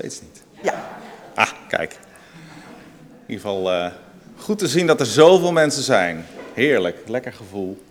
[0.00, 0.42] steeds niet.
[0.62, 0.98] Ja.
[1.34, 1.92] Ah, kijk.
[1.92, 3.92] In ieder geval eh,
[4.36, 6.26] goed te zien dat er zoveel mensen zijn.
[6.54, 7.82] Heerlijk, lekker gevoel.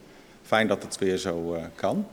[0.46, 2.08] Fijn dat het weer zo eh, kan.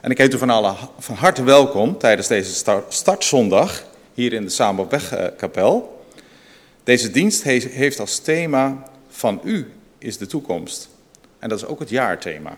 [0.00, 3.84] En ik heet u van, alle, van harte welkom tijdens deze start, startzondag
[4.14, 6.04] hier in de Samen op Weg eh, kapel.
[6.84, 10.88] Deze dienst he- heeft als thema van u is de toekomst.
[11.38, 12.56] En dat is ook het jaarthema.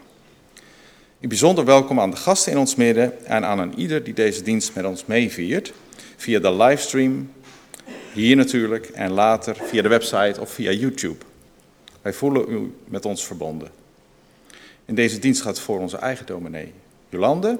[1.20, 4.42] In bijzonder welkom aan de gasten in ons midden en aan een ieder die deze
[4.42, 5.72] dienst met ons meeviert.
[6.16, 7.32] Via de livestream,
[8.12, 11.24] hier natuurlijk en later via de website of via YouTube.
[12.02, 13.70] Wij voelen u met ons verbonden.
[14.84, 16.72] In deze dienst gaat voor onze eigen dominee
[17.08, 17.58] Jolande.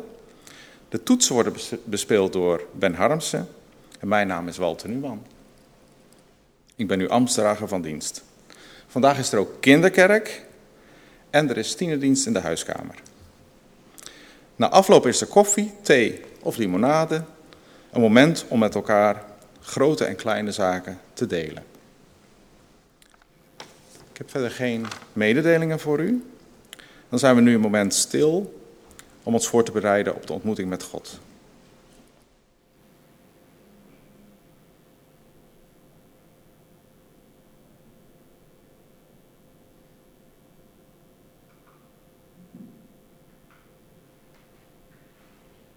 [0.88, 3.48] De toetsen worden bes- bespeeld door Ben Harmsen
[4.00, 5.27] en mijn naam is Walter Numan.
[6.77, 8.24] Ik ben uw ambtsdrager van dienst.
[8.86, 10.44] Vandaag is er ook kinderkerk
[11.30, 12.94] en er is tienerdienst in de huiskamer.
[14.56, 17.24] Na afloop is er koffie, thee of limonade.
[17.94, 19.24] Een moment om met elkaar
[19.60, 21.62] grote en kleine zaken te delen.
[24.10, 26.24] Ik heb verder geen mededelingen voor u.
[27.08, 28.60] Dan zijn we nu een moment stil
[29.22, 31.20] om ons voor te bereiden op de ontmoeting met God.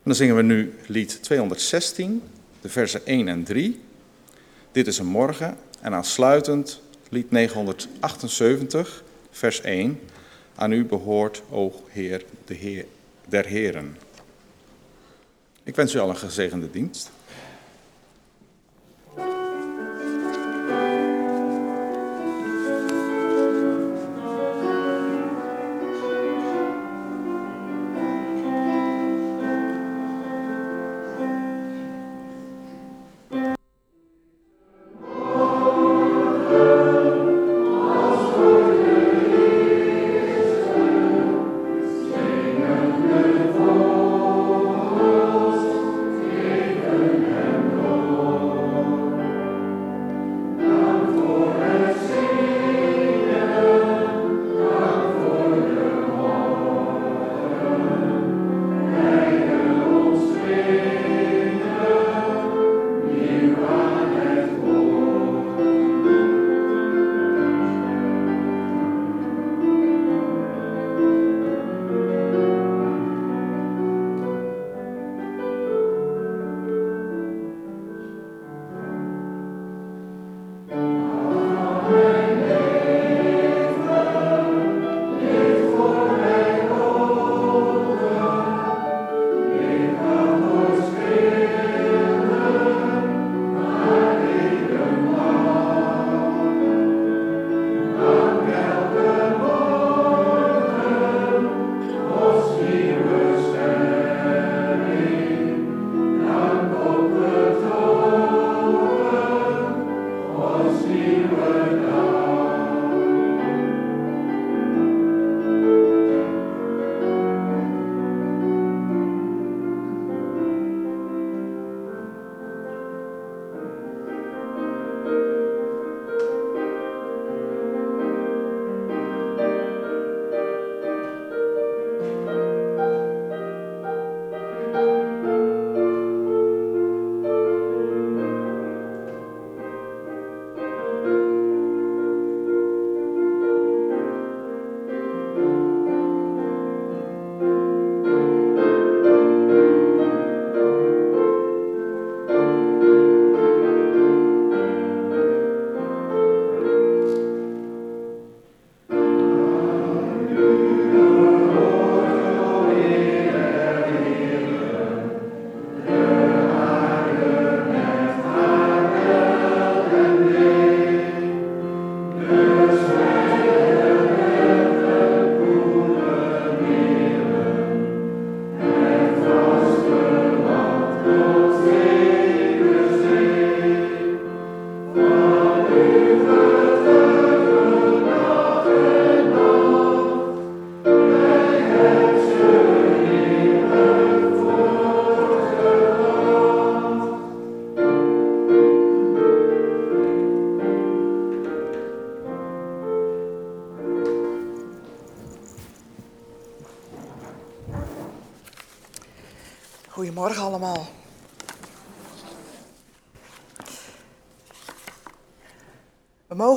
[0.08, 2.22] Dan zingen we nu lied 216,
[2.61, 3.80] de versen 1 en 3.
[4.72, 10.00] Dit is een morgen en aansluitend lied 978, vers 1.
[10.55, 12.85] Aan u behoort, o Heer, de Heer
[13.25, 13.97] der Heren.
[15.63, 17.12] Ik wens u al een gezegende dienst.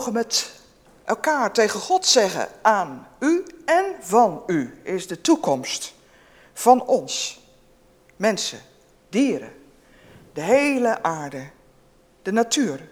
[0.00, 0.52] Mogen met
[1.04, 5.94] elkaar tegen God zeggen: aan u en van u is de toekomst
[6.52, 7.40] van ons.
[8.16, 8.60] Mensen,
[9.08, 9.52] dieren,
[10.32, 11.50] de hele aarde,
[12.22, 12.88] de natuur.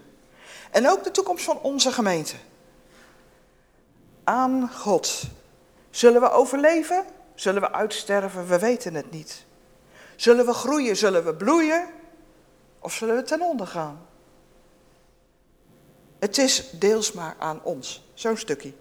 [0.71, 2.35] En ook de toekomst van onze gemeente.
[4.23, 5.23] Aan God.
[5.89, 7.05] Zullen we overleven?
[7.35, 8.47] Zullen we uitsterven?
[8.47, 9.45] We weten het niet.
[10.15, 10.95] Zullen we groeien?
[10.97, 11.87] Zullen we bloeien?
[12.79, 14.08] Of zullen we ten onder gaan?
[16.19, 18.73] Het is deels maar aan ons, zo'n stukje.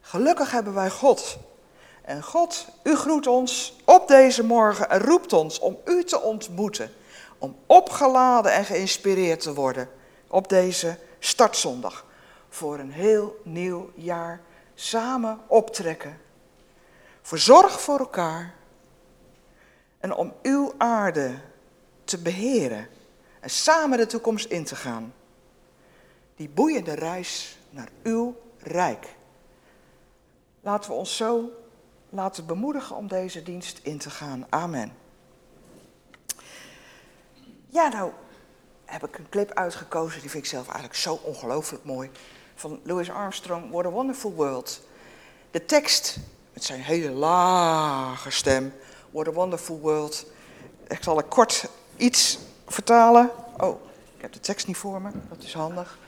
[0.00, 1.38] Gelukkig hebben wij God.
[2.02, 6.92] En God, u groet ons op deze morgen en roept ons om u te ontmoeten.
[7.38, 9.88] Om opgeladen en geïnspireerd te worden
[10.28, 12.06] op deze startzondag.
[12.48, 14.40] Voor een heel nieuw jaar
[14.74, 16.20] samen optrekken.
[17.22, 18.54] Voor zorg voor elkaar.
[20.00, 21.34] En om uw aarde
[22.04, 22.88] te beheren.
[23.40, 25.14] En samen de toekomst in te gaan.
[26.38, 29.14] Die boeiende reis naar uw rijk.
[30.60, 31.50] Laten we ons zo
[32.08, 34.46] laten bemoedigen om deze dienst in te gaan.
[34.48, 34.92] Amen.
[37.66, 38.12] Ja, nou
[38.84, 42.10] heb ik een clip uitgekozen, die vind ik zelf eigenlijk zo ongelooflijk mooi.
[42.54, 44.80] Van Louis Armstrong, What a Wonderful World.
[45.50, 46.18] De tekst,
[46.52, 48.72] met zijn hele lage stem,
[49.10, 50.26] What a Wonderful World.
[50.86, 53.30] Ik zal er kort iets vertalen.
[53.56, 53.82] Oh,
[54.16, 55.98] ik heb de tekst niet voor me, dat is handig.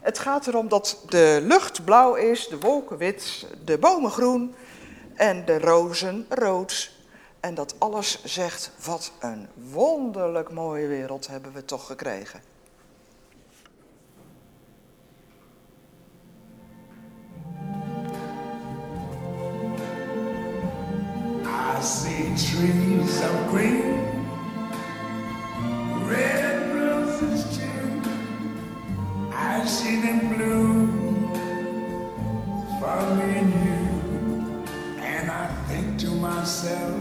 [0.00, 4.54] Het gaat erom dat de lucht blauw is, de wolken wit, de bomen groen
[5.14, 6.90] en de rozen rood.
[7.40, 12.40] En dat alles zegt, wat een wonderlijk mooie wereld hebben we toch gekregen.
[21.78, 24.04] I see trees of green,
[26.08, 26.47] red
[29.58, 31.32] I see them bloom
[32.78, 33.82] for me and you,
[35.02, 36.94] and I think to myself,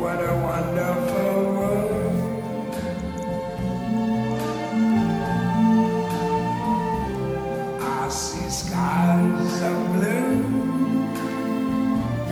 [0.00, 2.16] what a wonderful world.
[7.82, 10.36] I see skies of blue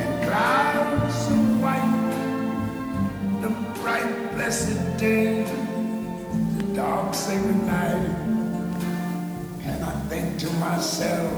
[0.01, 2.01] and clouds of white,
[3.43, 3.51] the
[3.83, 5.64] bright blessed day,
[6.95, 8.07] dark sacred night,
[9.67, 11.33] and I think to myself,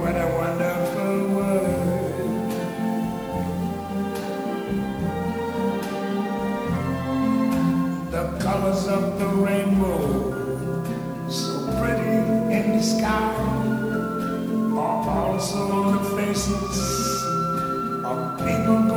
[0.00, 1.88] what a wonderful world.
[8.12, 10.00] The colors of the rainbow,
[11.28, 11.50] so
[11.80, 12.18] pretty
[12.56, 13.34] in the sky
[14.78, 17.24] are also on the faces
[18.04, 18.87] of people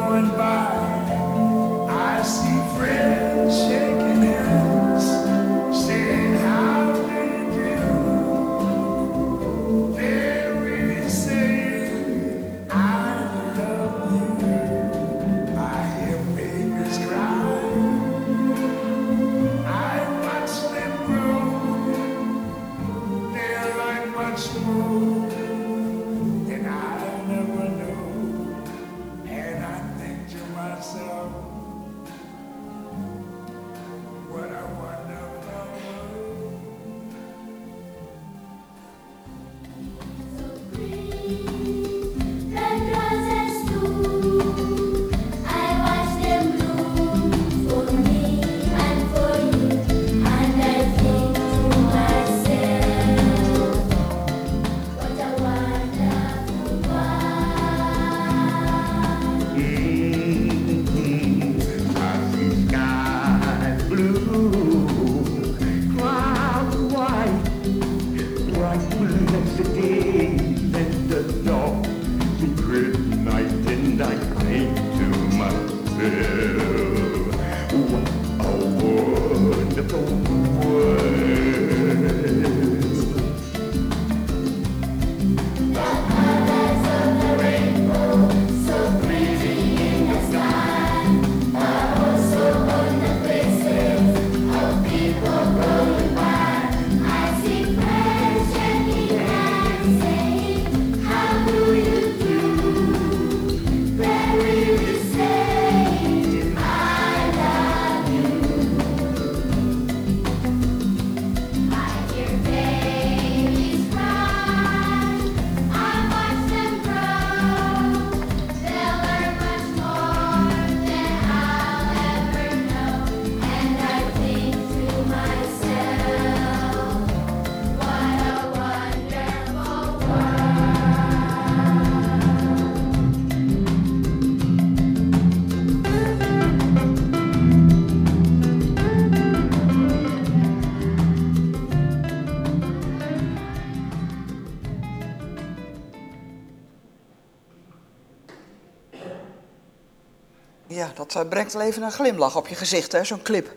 [151.13, 153.55] dat eh, brengt even een glimlach op je gezicht, hè, zo'n clip.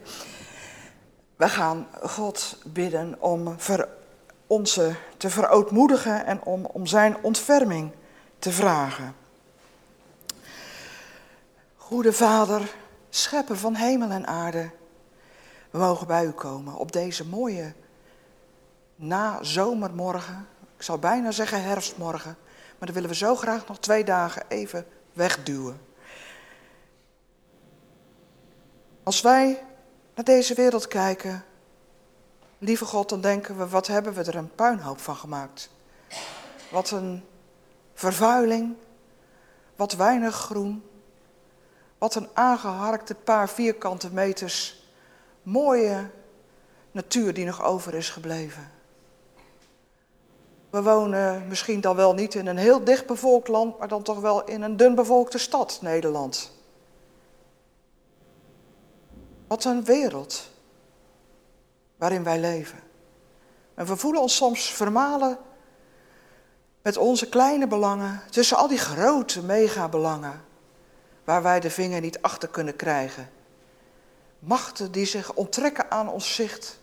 [1.36, 3.88] We gaan God bidden om ver,
[4.46, 7.92] onze te verootmoedigen en om, om zijn ontferming
[8.38, 9.14] te vragen.
[11.76, 12.74] Goede Vader,
[13.10, 14.70] schepper van hemel en aarde,
[15.70, 17.74] we mogen bij u komen op deze mooie
[18.96, 20.46] na-zomermorgen.
[20.76, 22.36] Ik zou bijna zeggen herfstmorgen,
[22.78, 25.80] maar dan willen we zo graag nog twee dagen even wegduwen.
[29.04, 29.62] Als wij
[30.14, 31.44] naar deze wereld kijken,
[32.58, 35.70] lieve God, dan denken we, wat hebben we er een puinhoop van gemaakt.
[36.70, 37.24] Wat een
[37.94, 38.74] vervuiling,
[39.76, 40.82] wat weinig groen,
[41.98, 44.88] wat een aangeharkte paar vierkante meters
[45.42, 46.10] mooie
[46.90, 48.70] natuur die nog over is gebleven.
[50.70, 54.44] We wonen misschien dan wel niet in een heel dichtbevolkt land, maar dan toch wel
[54.44, 56.53] in een dunbevolkte stad, Nederland.
[59.46, 60.50] Wat een wereld
[61.96, 62.78] waarin wij leven.
[63.74, 65.38] En we voelen ons soms vermalen
[66.82, 70.44] met onze kleine belangen tussen al die grote megabelangen
[71.24, 73.30] waar wij de vinger niet achter kunnen krijgen.
[74.38, 76.78] Machten die zich onttrekken aan ons zicht.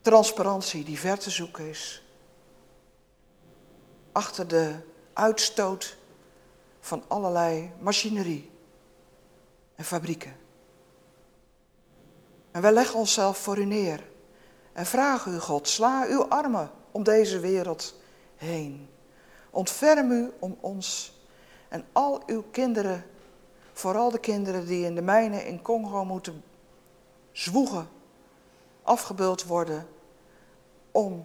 [0.00, 2.02] Transparantie die ver te zoeken is.
[4.12, 4.74] Achter de
[5.12, 5.96] uitstoot
[6.80, 8.50] van allerlei machinerie
[9.74, 10.41] en fabrieken.
[12.52, 14.10] En wij leggen onszelf voor u neer
[14.72, 17.94] en vragen u, God, sla uw armen om deze wereld
[18.36, 18.88] heen.
[19.50, 21.16] Ontferm u om ons
[21.68, 23.04] en al uw kinderen,
[23.72, 26.44] vooral de kinderen die in de mijnen in Congo moeten
[27.32, 27.88] zwoegen,
[28.82, 29.86] afgebeuld worden
[30.90, 31.24] om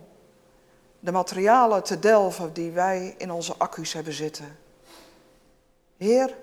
[1.00, 4.58] de materialen te delven die wij in onze accu's hebben zitten.
[5.98, 6.38] Heer,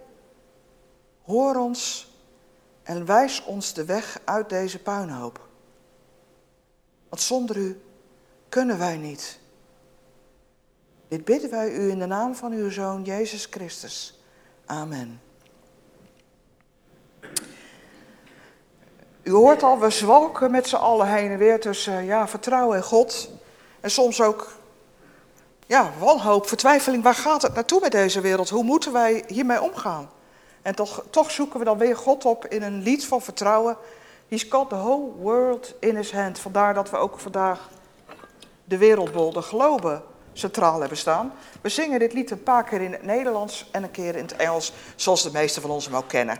[1.24, 2.12] hoor ons
[2.84, 5.40] en wijs ons de weg uit deze puinhoop.
[7.08, 7.80] Want zonder u
[8.48, 9.38] kunnen wij niet.
[11.08, 14.20] Dit bidden wij u in de naam van uw Zoon Jezus Christus.
[14.66, 15.20] Amen.
[19.22, 22.82] U hoort al, we zwalken met z'n allen heen en weer tussen ja, vertrouwen in
[22.82, 23.30] God.
[23.80, 24.52] En soms ook
[25.66, 27.02] ja, wanhoop, vertwijfeling.
[27.02, 28.48] Waar gaat het naartoe met deze wereld?
[28.48, 30.10] Hoe moeten wij hiermee omgaan?
[30.64, 33.76] En toch, toch zoeken we dan weer God op in een lied van vertrouwen.
[34.28, 36.38] He's got the whole world in his hand.
[36.38, 37.68] Vandaar dat we ook vandaag
[38.64, 40.02] de wereldbol, de globe,
[40.32, 41.32] centraal hebben staan.
[41.60, 44.36] We zingen dit lied een paar keer in het Nederlands en een keer in het
[44.36, 46.38] Engels, zoals de meesten van ons hem ook kennen.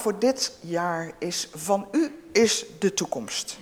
[0.00, 3.58] Voor dit jaar is van u is de toekomst.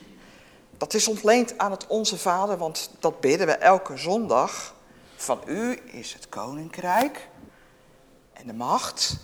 [0.76, 4.74] Dat is ontleend aan het Onze Vader, want dat bidden we elke zondag.
[5.16, 7.28] Van u is het koninkrijk
[8.32, 9.16] en de macht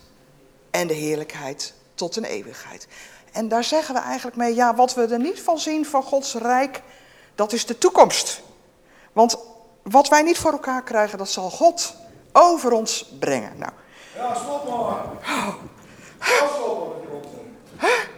[0.70, 2.86] en de heerlijkheid tot een eeuwigheid.
[3.32, 6.34] En daar zeggen we eigenlijk mee, ja, wat we er niet van zien van Gods
[6.34, 6.82] rijk,
[7.34, 8.42] dat is de toekomst.
[9.12, 9.38] Want
[9.82, 11.94] wat wij niet voor elkaar krijgen, dat zal God
[12.32, 13.58] over ons brengen.
[13.58, 13.72] Nou.
[14.14, 15.04] Ja, stop maar.
[15.22, 15.54] Oh.
[17.80, 18.06] Kan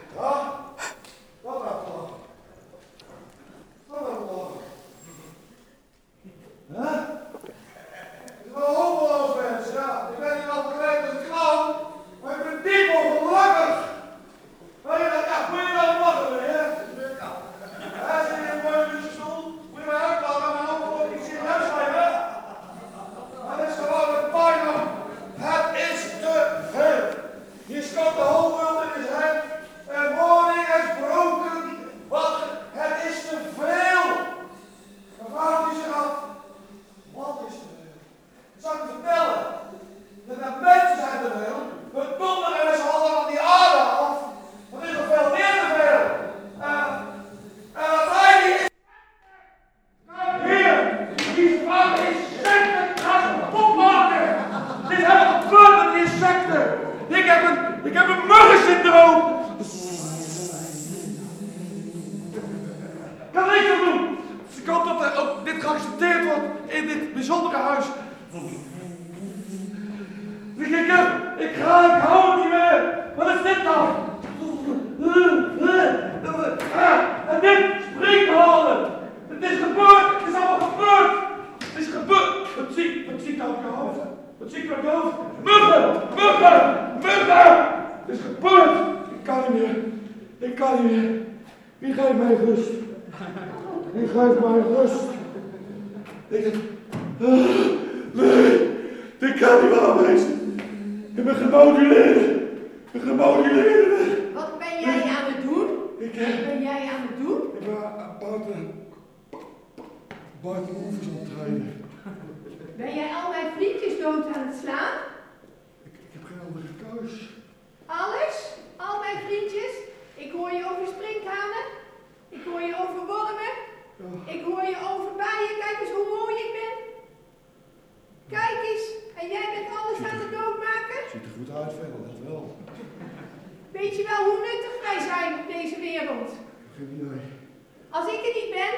[137.89, 138.75] Als ik er niet ben,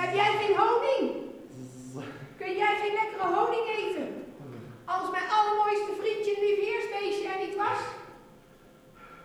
[0.00, 1.02] heb jij geen honing.
[2.36, 4.08] Kun jij geen lekkere honing eten?
[4.84, 7.80] Als mijn allermooiste vriendje een liefheersbeestje er niet was,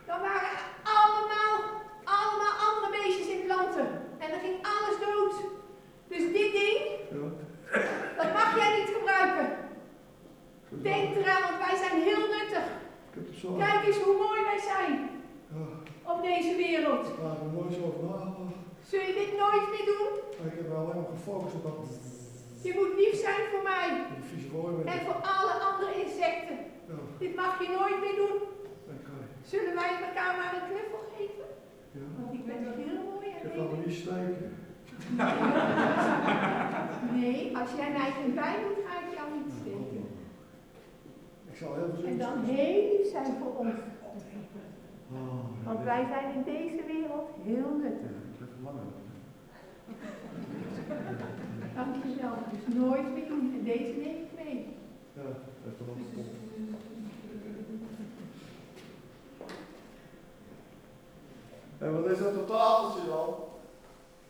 [0.05, 1.55] dan waren er allemaal,
[2.03, 3.87] allemaal andere beestjes in planten.
[4.17, 5.35] En dan ging alles dood.
[6.07, 6.79] Dus dit ding,
[8.17, 9.57] dat mag jij niet gebruiken.
[10.69, 12.65] Denk eraan, want wij zijn heel nuttig.
[13.57, 15.18] Kijk eens hoe mooi wij zijn
[16.13, 17.03] op deze wereld.
[17.07, 18.07] ik er nooit zo over.
[18.89, 20.07] Zul je dit nooit meer doen?
[20.47, 21.77] Ik heb er alleen maar gefocust op dat
[22.67, 23.87] Je moet lief zijn voor mij.
[24.93, 26.57] En voor alle andere insecten.
[26.89, 28.37] Ja, Dit mag je nooit meer doen.
[29.51, 31.47] Zullen wij elkaar maar een knuffel geven?
[31.97, 32.05] Ja.
[32.19, 33.85] Want ik ben heel mooi Ik dat lelijk.
[33.85, 34.51] niet steken.
[37.19, 40.03] Nee, als jij mij geen pijn doet, ga ik jou niet steken.
[41.51, 43.73] Ik zal heel veel En dan heel lief zijn voor ons.
[45.63, 48.11] Want wij zijn in deze wereld heel nuttig.
[51.75, 52.33] Dankjewel.
[52.51, 53.53] Dus nooit meer doen.
[53.53, 54.77] En deze neem ik mee.
[55.13, 56.25] Ja, dat is toch wel top.
[61.77, 63.35] En wat is dat op tafeltje dan?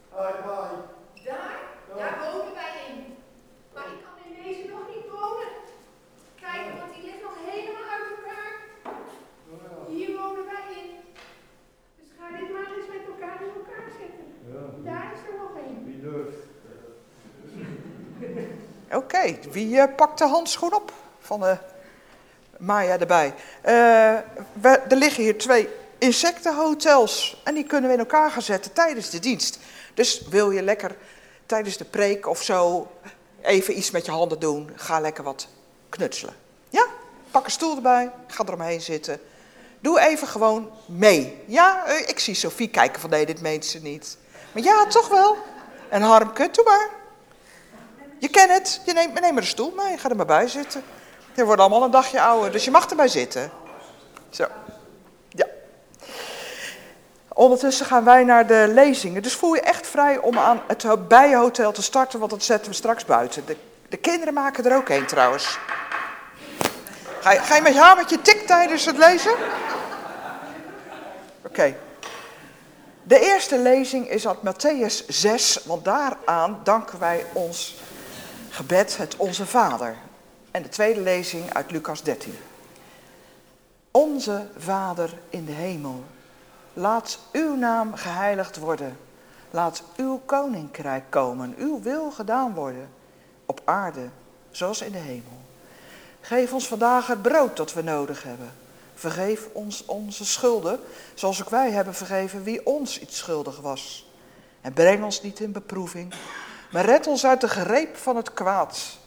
[0.10, 0.76] Hai, hai.
[1.24, 1.60] Daar,
[1.98, 2.96] daar wonen wij in.
[3.74, 5.52] Maar ik kan in deze nog niet wonen.
[6.36, 8.29] Kijk, want die ligt nog helemaal uit elkaar.
[9.90, 10.90] Hier wonen wij in.
[12.00, 14.26] Dus ga dit maar eens met elkaar in elkaar zetten.
[14.52, 15.86] Ja, Daar is er nog één.
[15.86, 16.38] wie durft?
[19.02, 21.58] Oké, wie eh, pakt de handschoen op van de
[22.58, 23.34] Maya erbij?
[23.62, 24.18] Eh,
[24.54, 29.10] we, er liggen hier twee insectenhotels en die kunnen we in elkaar gaan zetten tijdens
[29.10, 29.60] de dienst.
[29.94, 30.96] Dus wil je lekker
[31.46, 32.88] tijdens de preek of zo
[33.42, 35.48] even iets met je handen doen, ga lekker wat
[35.90, 36.34] knutselen.
[36.70, 36.86] Ja?
[37.32, 39.20] Pak een stoel erbij, ga eromheen zitten.
[39.80, 41.44] Doe even gewoon mee.
[41.46, 44.18] Ja, eh, ik zie Sophie kijken van nee, dit meent ze niet.
[44.52, 45.38] Maar ja, toch wel.
[45.90, 46.90] En Harmke, doe maar.
[48.18, 48.82] Je kent het.
[48.86, 49.98] Je neemt, neem maar een stoel mee.
[49.98, 50.84] Ga er maar bij zitten.
[51.34, 53.52] Je wordt allemaal een dagje ouder, dus je mag erbij zitten.
[54.30, 54.46] Zo.
[55.30, 55.46] Ja.
[57.28, 59.22] Ondertussen gaan wij naar de lezingen.
[59.22, 62.78] Dus voel je echt vrij om aan het bijenhotel te starten, want dat zetten we
[62.78, 63.46] straks buiten.
[63.46, 63.56] De,
[63.90, 65.58] de kinderen maken er ook een trouwens.
[67.22, 69.32] Ga je, ga je met je hamertje tik tijdens het lezen?
[71.50, 71.76] Oké.
[73.04, 77.78] De eerste lezing is uit Matthäus 6, want daaraan danken wij ons
[78.50, 79.96] gebed, het Onze Vader.
[80.52, 82.38] En de tweede lezing uit Lucas 13.
[83.92, 86.04] Onze Vader in de hemel,
[86.74, 88.98] laat uw naam geheiligd worden.
[89.52, 92.90] Laat uw koninkrijk komen, uw wil gedaan worden,
[93.46, 94.10] op aarde
[94.52, 95.38] zoals in de hemel.
[96.22, 98.52] Geef ons vandaag het brood dat we nodig hebben.
[99.00, 100.80] Vergeef ons onze schulden,
[101.14, 104.08] zoals ook wij hebben vergeven wie ons iets schuldig was.
[104.62, 106.14] En breng ons niet in beproeving,
[106.72, 108.98] maar red ons uit de greep van het kwaad.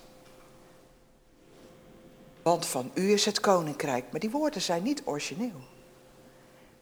[2.42, 4.04] Want van u is het koninkrijk.
[4.10, 5.60] Maar die woorden zijn niet origineel.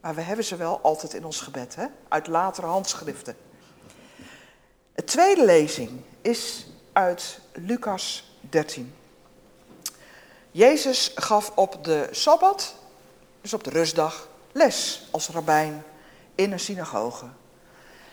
[0.00, 1.86] Maar we hebben ze wel altijd in ons gebed, hè?
[2.08, 3.36] uit latere handschriften.
[4.94, 8.94] De tweede lezing is uit Lucas 13.
[10.50, 12.74] Jezus gaf op de Sabbat,
[13.40, 15.84] dus op de rustdag, les als rabbijn
[16.34, 17.26] in een synagoge.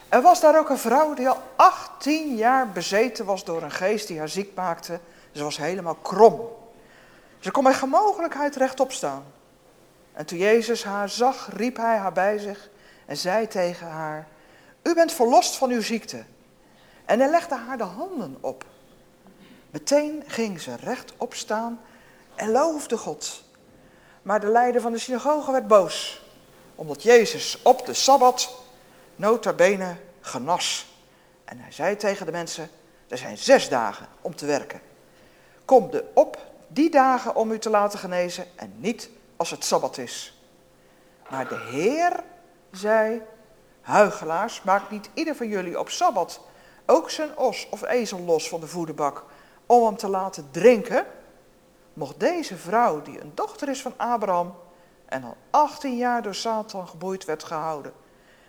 [0.09, 4.07] Er was daar ook een vrouw die al 18 jaar bezeten was door een geest
[4.07, 4.99] die haar ziek maakte.
[5.31, 6.41] Ze was helemaal krom.
[7.39, 9.23] Ze kon bij geen mogelijkheid rechtop staan.
[10.13, 12.69] En toen Jezus haar zag, riep hij haar bij zich
[13.05, 14.27] en zei tegen haar:
[14.83, 16.23] U bent verlost van uw ziekte.
[17.05, 18.65] En hij legde haar de handen op.
[19.69, 21.79] Meteen ging ze rechtop staan
[22.35, 23.43] en loofde God.
[24.27, 26.21] Maar de leider van de synagoge werd boos,
[26.75, 28.63] omdat Jezus op de Sabbat
[29.15, 30.85] nota bene genas.
[31.45, 32.69] En hij zei tegen de mensen,
[33.07, 34.81] er zijn zes dagen om te werken.
[35.65, 36.37] Kom de op
[36.67, 40.41] die dagen om u te laten genezen en niet als het Sabbat is.
[41.29, 42.23] Maar de Heer
[42.71, 43.21] zei,
[43.81, 46.41] huigelaars, maakt niet ieder van jullie op Sabbat
[46.85, 49.23] ook zijn os of ezel los van de voederbak
[49.65, 51.05] om hem te laten drinken?
[51.97, 54.55] Mocht deze vrouw, die een dochter is van Abraham
[55.05, 57.93] en al 18 jaar door Satan geboeid werd gehouden,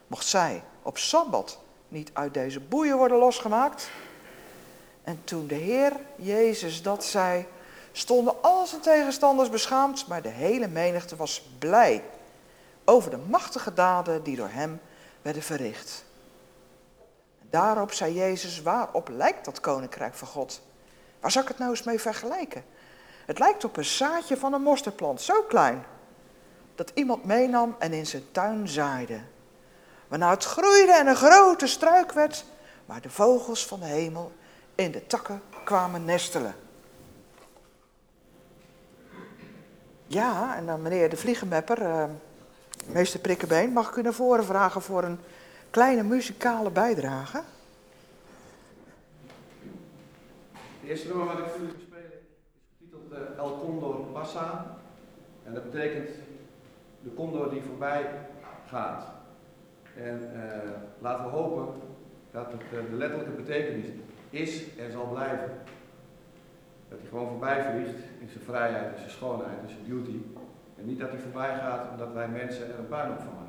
[0.07, 1.59] mocht zij op Sabbat
[1.89, 3.91] niet uit deze boeien worden losgemaakt?
[5.03, 7.47] En toen de Heer Jezus dat zei,
[7.93, 12.05] stonden al zijn tegenstanders beschaamd, maar de hele menigte was blij
[12.85, 14.81] over de machtige daden die door hem
[15.23, 16.05] werden verricht.
[17.51, 20.61] Daarop zei Jezus, waarop lijkt dat koninkrijk van God?
[21.21, 22.65] Waar zou ik het nou eens mee vergelijken?
[23.29, 25.85] Het lijkt op een zaadje van een mosterdplant, zo klein,
[26.75, 29.21] dat iemand meenam en in zijn tuin zaaide.
[30.07, 32.45] Waarna het groeide en een grote struik werd,
[32.87, 34.33] waar de vogels van de hemel
[34.75, 36.55] in de takken kwamen nestelen.
[40.07, 42.05] Ja, en dan meneer de Vliegenmepper, uh,
[42.87, 45.21] meester Prikkenbeen, mag ik u naar voren vragen voor een
[45.71, 47.43] kleine muzikale bijdrage?
[50.81, 52.27] Ik voor u ga spelen is
[52.79, 54.76] getiteld uh, El Condor Passa.
[55.44, 56.09] En dat betekent
[57.02, 58.07] de condor die voorbij
[58.66, 59.04] gaat.
[59.96, 61.74] En uh, laten we hopen
[62.31, 63.87] dat het uh, de letterlijke betekenis
[64.31, 65.50] is en zal blijven.
[66.88, 70.22] Dat hij gewoon voorbij vliegt in zijn vrijheid, in zijn schoonheid, in zijn beauty.
[70.78, 73.48] En niet dat hij voorbij gaat omdat wij mensen er een puin op van maken.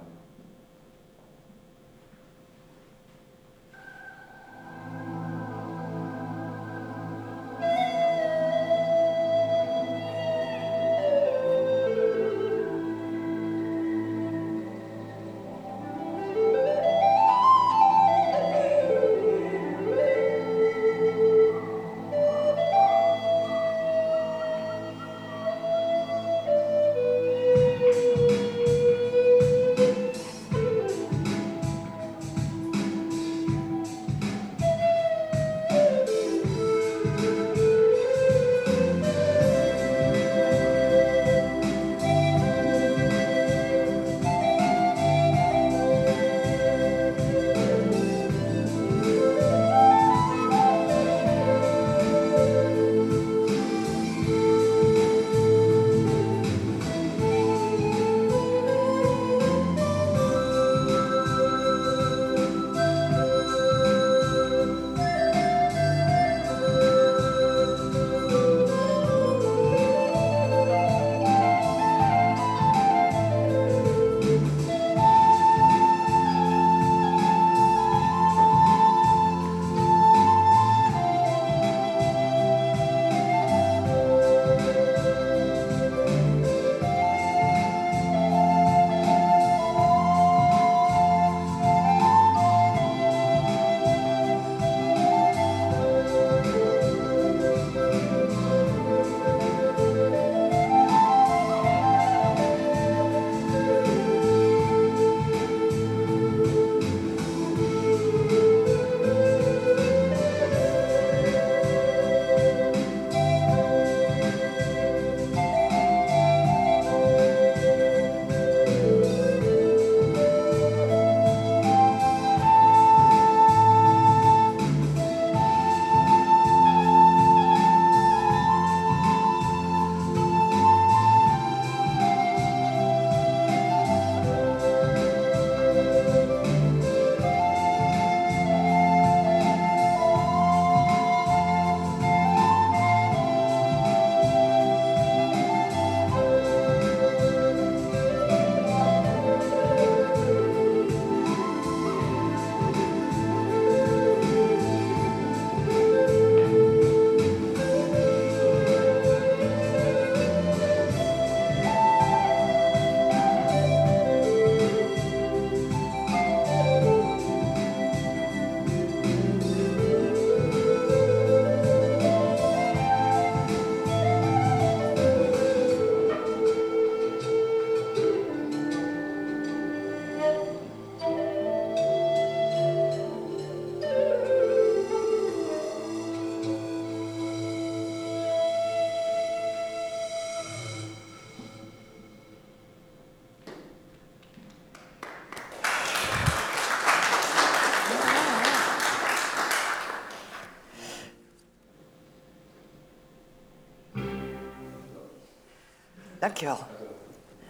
[206.19, 206.60] Dankjewel.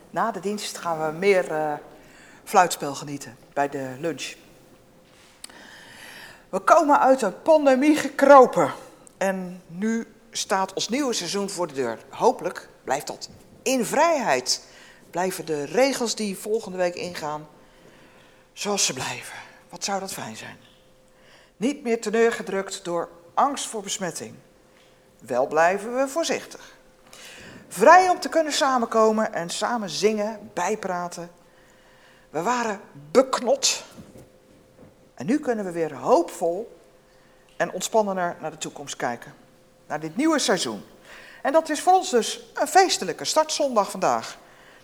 [0.09, 1.73] Na de dienst gaan we meer uh,
[2.43, 4.33] fluitspel genieten bij de lunch.
[6.49, 8.73] We komen uit een pandemie gekropen.
[9.17, 11.99] En nu staat ons nieuwe seizoen voor de deur.
[12.09, 13.29] Hopelijk blijft dat
[13.63, 14.65] in vrijheid.
[15.09, 17.47] Blijven de regels die volgende week ingaan
[18.53, 19.37] zoals ze blijven.
[19.69, 20.57] Wat zou dat fijn zijn?
[21.57, 24.35] Niet meer teneurgedrukt door angst voor besmetting.
[25.19, 26.77] Wel blijven we voorzichtig.
[27.71, 31.31] Vrij om te kunnen samenkomen en samen zingen, bijpraten.
[32.29, 33.83] We waren beknot.
[35.13, 36.79] En nu kunnen we weer hoopvol
[37.57, 39.33] en ontspannender naar de toekomst kijken.
[39.87, 40.83] Naar dit nieuwe seizoen.
[41.41, 44.37] En dat is voor ons dus een feestelijke startzondag vandaag.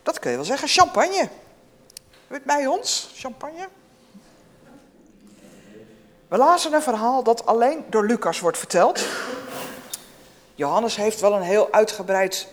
[0.03, 1.29] Dat kun je wel zeggen, champagne.
[2.27, 3.67] Weet bij ons, champagne?
[6.27, 9.05] We lazen een verhaal dat alleen door Lucas wordt verteld.
[10.55, 12.47] Johannes heeft wel een heel uitgebreid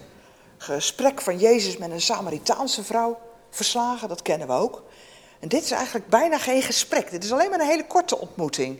[0.62, 3.20] gesprek van Jezus met een Samaritaanse vrouw
[3.50, 4.82] verslagen, dat kennen we ook.
[5.40, 7.10] En dit is eigenlijk bijna geen gesprek.
[7.10, 8.78] Dit is alleen maar een hele korte ontmoeting.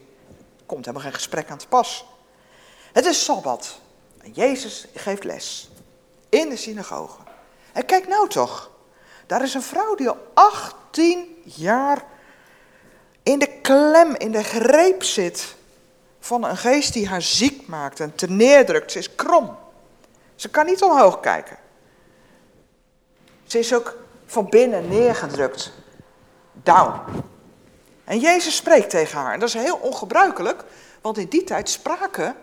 [0.59, 2.05] Er komt helemaal geen gesprek aan te pas.
[2.93, 3.79] Het is Sabbat.
[4.23, 5.71] En Jezus geeft les.
[6.29, 7.21] In de synagoge.
[7.73, 8.71] En kijk nou toch.
[9.27, 12.05] Daar is een vrouw die al 18 jaar
[13.23, 15.55] in de klem, in de greep zit
[16.21, 18.93] van een geest die haar ziek maakt en te neerdrukt.
[18.93, 19.57] Ze is krom.
[20.35, 21.57] Ze kan niet omhoog kijken.
[23.53, 25.73] Ze is ook van binnen neergedrukt.
[26.53, 27.01] Down.
[28.05, 29.33] En Jezus spreekt tegen haar.
[29.33, 30.65] En dat is heel ongebruikelijk,
[31.01, 32.37] want in die tijd spraken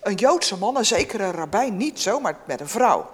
[0.00, 3.10] een Joodse man, een zekere rabbijn, niet zomaar met een vrouw.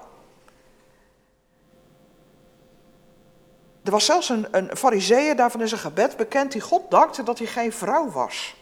[3.85, 7.47] Er was zelfs een, een daarvan is een gebed bekend, die God dankte dat hij
[7.47, 8.57] geen vrouw was.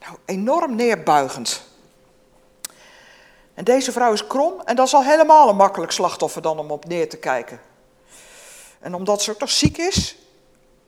[0.00, 1.62] Nou, enorm neerbuigend.
[3.54, 6.70] En deze vrouw is krom en dat is al helemaal een makkelijk slachtoffer dan om
[6.70, 7.70] op neer te kijken.
[8.82, 10.16] En omdat ze nog ziek is,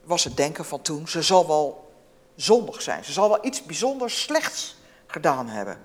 [0.04, 1.92] was het denken van toen, ze zal wel
[2.36, 3.04] zondig zijn.
[3.04, 4.76] Ze zal wel iets bijzonders slechts
[5.06, 5.80] gedaan hebben.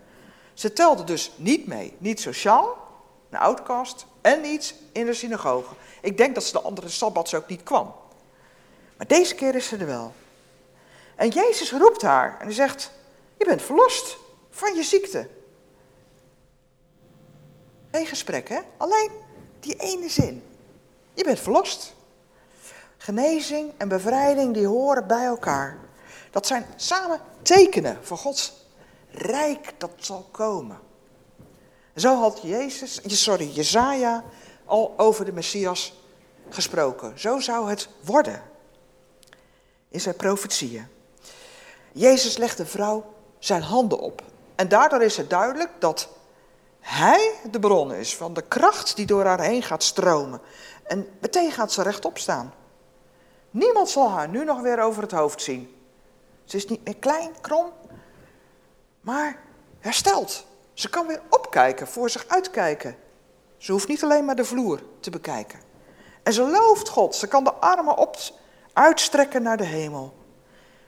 [0.53, 2.77] Ze telde dus niet mee, niet sociaal,
[3.29, 5.73] een outcast en niet in de synagoge.
[6.01, 7.95] Ik denk dat ze de andere sabbats ook niet kwam.
[8.97, 10.13] Maar deze keer is ze er wel.
[11.15, 12.91] En Jezus roept haar en hij zegt,
[13.37, 14.17] je bent verlost
[14.49, 15.29] van je ziekte.
[17.91, 18.59] Geen gesprek, hè?
[18.77, 19.11] Alleen
[19.59, 20.43] die ene zin.
[21.13, 21.97] Je bent verlost.
[23.01, 25.77] Genezing en bevrijding die horen bij elkaar.
[26.31, 28.53] Dat zijn samen tekenen van Gods
[29.11, 30.79] rijk dat zal komen.
[31.95, 34.23] Zo had Jezus, sorry, Jezaja
[34.65, 36.01] al over de Messias
[36.49, 37.19] gesproken.
[37.19, 38.41] Zo zou het worden
[39.89, 40.87] in zijn profetieën.
[41.91, 44.23] Jezus legt de vrouw zijn handen op.
[44.55, 46.09] En daardoor is het duidelijk dat
[46.79, 50.41] hij de bron is van de kracht die door haar heen gaat stromen.
[50.83, 52.53] En meteen gaat ze rechtop staan.
[53.51, 55.75] Niemand zal haar nu nog weer over het hoofd zien.
[56.43, 57.71] Ze is niet meer klein, krom,
[59.01, 59.39] maar
[59.79, 60.45] hersteld.
[60.73, 62.95] Ze kan weer opkijken, voor zich uitkijken.
[63.57, 65.59] Ze hoeft niet alleen maar de vloer te bekijken.
[66.23, 67.15] En ze looft God.
[67.15, 68.17] Ze kan de armen op,
[68.73, 70.13] uitstrekken naar de hemel.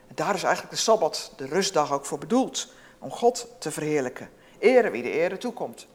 [0.08, 2.72] En daar is eigenlijk de Sabbat, de rustdag, ook voor bedoeld.
[2.98, 4.30] Om God te verheerlijken.
[4.58, 5.86] Ere wie de ere toekomt.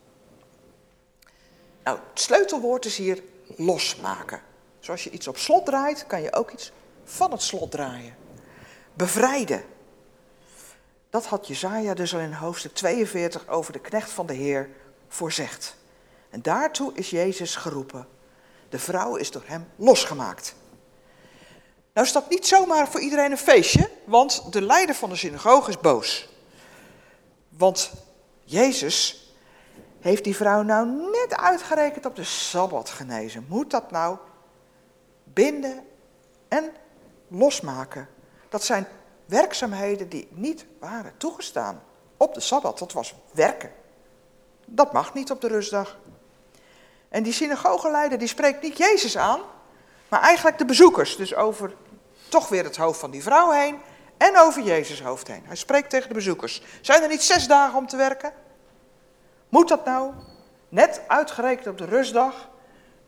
[1.84, 3.24] Nou, het sleutelwoord is hier
[3.56, 4.42] losmaken.
[4.88, 6.72] Zoals je iets op slot draait, kan je ook iets
[7.04, 8.16] van het slot draaien.
[8.94, 9.64] Bevrijden.
[11.10, 14.70] Dat had Jezaja dus al in hoofdstuk 42 over de knecht van de Heer
[15.08, 15.76] voorzegd.
[16.30, 18.08] En daartoe is Jezus geroepen.
[18.70, 20.56] De vrouw is door hem losgemaakt.
[21.94, 25.70] Nou is dat niet zomaar voor iedereen een feestje, want de leider van de synagoge
[25.70, 26.30] is boos.
[27.50, 27.92] Want
[28.44, 29.32] Jezus
[30.00, 33.46] heeft die vrouw nou net uitgerekend op de Sabbat genezen.
[33.48, 34.18] Moet dat nou
[35.38, 35.86] binden
[36.48, 36.72] en
[37.28, 38.10] losmaken?
[38.50, 38.88] Dat zijn
[39.26, 41.84] werkzaamheden die niet waren toegestaan
[42.18, 42.80] op de Sabbat.
[42.80, 43.72] Dat was werken.
[44.66, 45.98] Dat mag niet op de rustdag.
[47.10, 49.42] En die synagogeleider die spreekt niet Jezus aan,
[50.10, 51.16] maar eigenlijk de bezoekers.
[51.16, 51.76] Dus over
[52.30, 53.78] toch weer het hoofd van die vrouw heen
[54.18, 55.44] en over Jezus hoofd heen.
[55.46, 56.64] Hij spreekt tegen de bezoekers.
[56.82, 58.34] Zijn er niet zes dagen om te werken?
[59.50, 60.14] Moet dat nou?
[60.70, 62.50] Net uitgerekend op de rustdag.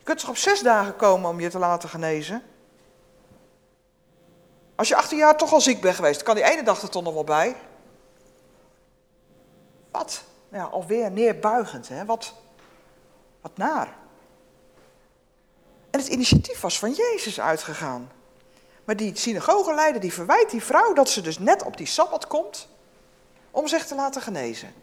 [0.00, 2.42] Je kunt toch op zes dagen komen om je te laten genezen?
[4.74, 7.02] Als je 18 jaar toch al ziek bent geweest, kan die ene dag er toch
[7.02, 7.56] nog wel bij.
[9.90, 10.22] Wat?
[10.48, 12.04] Nou ja, alweer neerbuigend, hè?
[12.04, 12.34] Wat,
[13.40, 13.96] wat naar.
[15.90, 18.10] En het initiatief was van Jezus uitgegaan.
[18.84, 22.68] Maar die synagogeleider die verwijt die vrouw dat ze dus net op die Sabbat komt
[23.50, 24.74] om zich te laten genezen.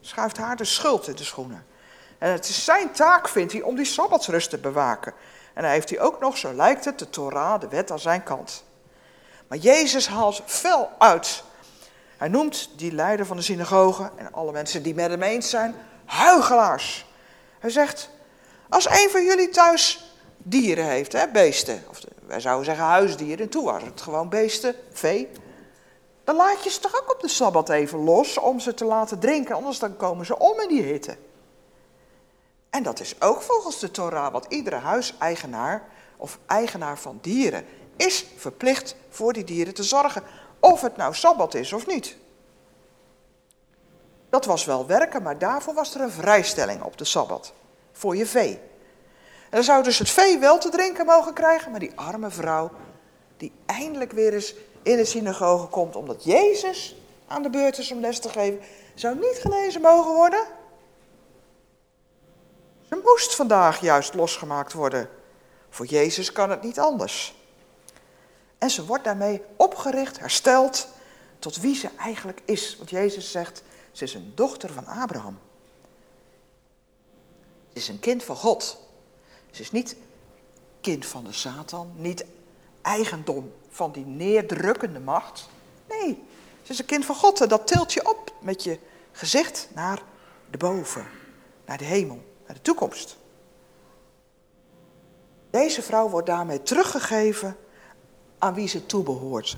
[0.00, 1.66] Schuift haar de schuld in de schoenen.
[2.18, 5.14] En het is zijn taak, vindt hij, om die sabbatsrust te bewaken.
[5.54, 8.22] En hij heeft hij ook nog, zo lijkt het, de Torah, de wet aan zijn
[8.22, 8.64] kant.
[9.48, 11.42] Maar Jezus haalt fel uit.
[12.16, 15.74] Hij noemt die leider van de synagoge en alle mensen die met hem eens zijn,
[16.04, 17.06] huigelaars.
[17.58, 18.10] Hij zegt,
[18.68, 23.48] als een van jullie thuis dieren heeft, hè, beesten, of wij zouden zeggen huisdieren, en
[23.48, 25.28] toen waren het gewoon beesten, vee.
[26.24, 29.18] Dan laat je ze toch ook op de Sabbat even los om ze te laten
[29.18, 31.16] drinken, anders dan komen ze om in die hitte.
[32.70, 37.64] En dat is ook volgens de Torah wat iedere huiseigenaar of eigenaar van dieren
[37.96, 40.22] is verplicht voor die dieren te zorgen.
[40.60, 42.16] Of het nou Sabbat is of niet.
[44.30, 47.52] Dat was wel werken, maar daarvoor was er een vrijstelling op de Sabbat.
[47.92, 48.60] Voor je vee.
[49.42, 52.70] En dan zou dus het vee wel te drinken mogen krijgen, maar die arme vrouw,
[53.36, 58.00] die eindelijk weer eens in de synagoge komt omdat Jezus aan de beurt is om
[58.00, 58.60] les te geven,
[58.94, 60.46] zou niet genezen mogen worden.
[62.88, 65.08] Ze moest vandaag juist losgemaakt worden.
[65.70, 67.34] Voor Jezus kan het niet anders.
[68.58, 70.88] En ze wordt daarmee opgericht, hersteld
[71.38, 72.76] tot wie ze eigenlijk is.
[72.76, 75.38] Want Jezus zegt, ze is een dochter van Abraham.
[77.72, 78.78] Ze is een kind van God.
[79.50, 79.96] Ze is niet
[80.80, 82.24] kind van de Satan, niet
[82.82, 85.48] eigendom van die neerdrukkende macht.
[85.88, 86.22] Nee,
[86.62, 88.78] ze is een kind van God en dat tilt je op met je
[89.12, 90.02] gezicht naar
[90.50, 91.06] de boven,
[91.64, 93.16] naar de hemel, naar de toekomst.
[95.50, 97.56] Deze vrouw wordt daarmee teruggegeven
[98.38, 99.56] aan wie ze toebehoort,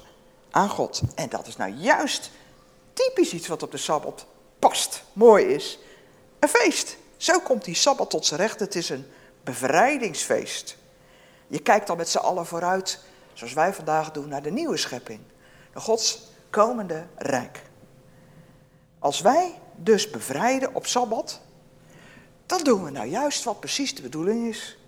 [0.50, 1.02] aan God.
[1.14, 2.30] En dat is nou juist
[2.92, 4.26] typisch iets wat op de Sabbat
[4.58, 5.78] past, mooi is.
[6.38, 6.96] Een feest.
[7.16, 8.60] Zo komt die Sabbat tot zijn recht.
[8.60, 9.06] Het is een
[9.44, 10.76] bevrijdingsfeest.
[11.46, 13.00] Je kijkt dan met z'n allen vooruit,
[13.32, 15.20] zoals wij vandaag doen, naar de nieuwe schepping.
[15.72, 17.62] De Gods komende rijk.
[18.98, 21.40] Als wij dus bevrijden op Sabbat,
[22.50, 24.78] dan doen we nou juist wat precies de bedoeling is.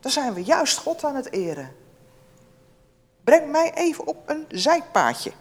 [0.00, 1.74] Dan zijn we juist God aan het eren.
[3.24, 5.32] Breng mij even op een zijpaadje.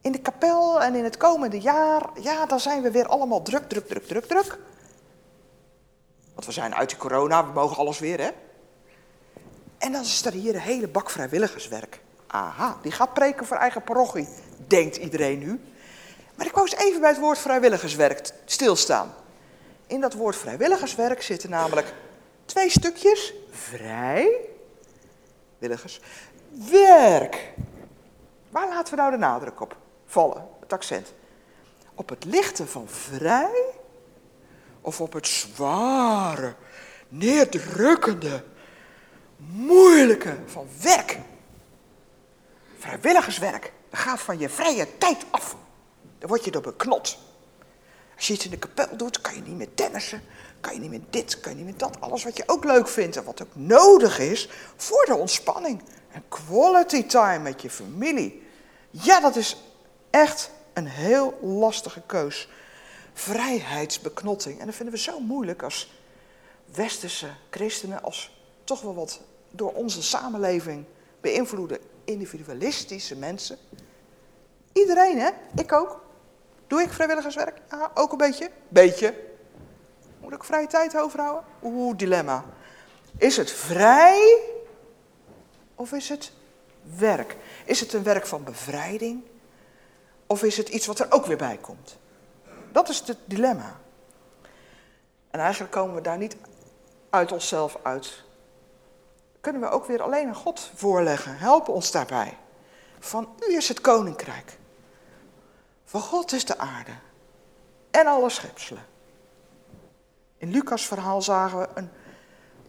[0.00, 3.68] In de kapel en in het komende jaar, ja, dan zijn we weer allemaal druk,
[3.68, 4.58] druk, druk, druk, druk.
[6.34, 8.30] Want we zijn uit de corona, we mogen alles weer, hè?
[9.78, 12.00] En dan is er hier een hele bak vrijwilligerswerk.
[12.26, 14.28] Aha, die gaat preken voor eigen parochie,
[14.66, 15.60] denkt iedereen nu.
[16.34, 19.14] Maar ik wou eens even bij het woord vrijwilligerswerk stilstaan.
[19.88, 21.94] In dat woord vrijwilligerswerk zitten namelijk
[22.44, 24.40] twee stukjes vrij
[25.58, 26.00] willigers.
[26.70, 27.52] Werk.
[28.50, 29.76] Waar laten we nou de nadruk op
[30.06, 31.12] vallen, het accent?
[31.94, 33.64] Op het lichte van vrij
[34.80, 36.54] of op het zware,
[37.08, 38.44] neerdrukkende,
[39.36, 41.18] moeilijke van werk?
[42.78, 45.56] Vrijwilligerswerk, gaat van je vrije tijd af.
[46.18, 47.27] Dan word je door beknot.
[48.18, 50.22] Als je iets in de kapel doet, kan je niet meer tennissen,
[50.60, 52.00] kan je niet meer dit, kan je niet meer dat.
[52.00, 55.82] Alles wat je ook leuk vindt en wat ook nodig is voor de ontspanning.
[56.10, 58.42] En quality time met je familie.
[58.90, 59.56] Ja, dat is
[60.10, 62.48] echt een heel lastige keus.
[63.12, 64.60] Vrijheidsbeknotting.
[64.60, 65.92] En dat vinden we zo moeilijk als
[66.74, 70.84] westerse christenen, als toch wel wat door onze samenleving
[71.20, 73.58] beïnvloede individualistische mensen.
[74.72, 75.28] Iedereen, hè?
[75.54, 76.06] Ik ook.
[76.68, 77.60] Doe ik vrijwilligerswerk?
[77.70, 78.50] Ja, ook een beetje.
[78.68, 79.14] Beetje.
[80.20, 81.44] Moet ik vrije tijd overhouden?
[81.62, 82.44] Oeh, dilemma.
[83.16, 84.40] Is het vrij
[85.74, 86.32] of is het
[86.96, 87.36] werk?
[87.64, 89.22] Is het een werk van bevrijding
[90.26, 91.98] of is het iets wat er ook weer bij komt?
[92.72, 93.76] Dat is het dilemma.
[95.30, 96.36] En eigenlijk komen we daar niet
[97.10, 98.24] uit onszelf uit.
[99.40, 101.38] Kunnen we ook weer alleen aan God voorleggen.
[101.38, 102.36] Help ons daarbij.
[102.98, 104.58] Van u is het koninkrijk.
[105.88, 106.90] Van God is de aarde.
[107.90, 108.86] En alle schepselen.
[110.36, 111.90] In Lucas verhaal zagen we een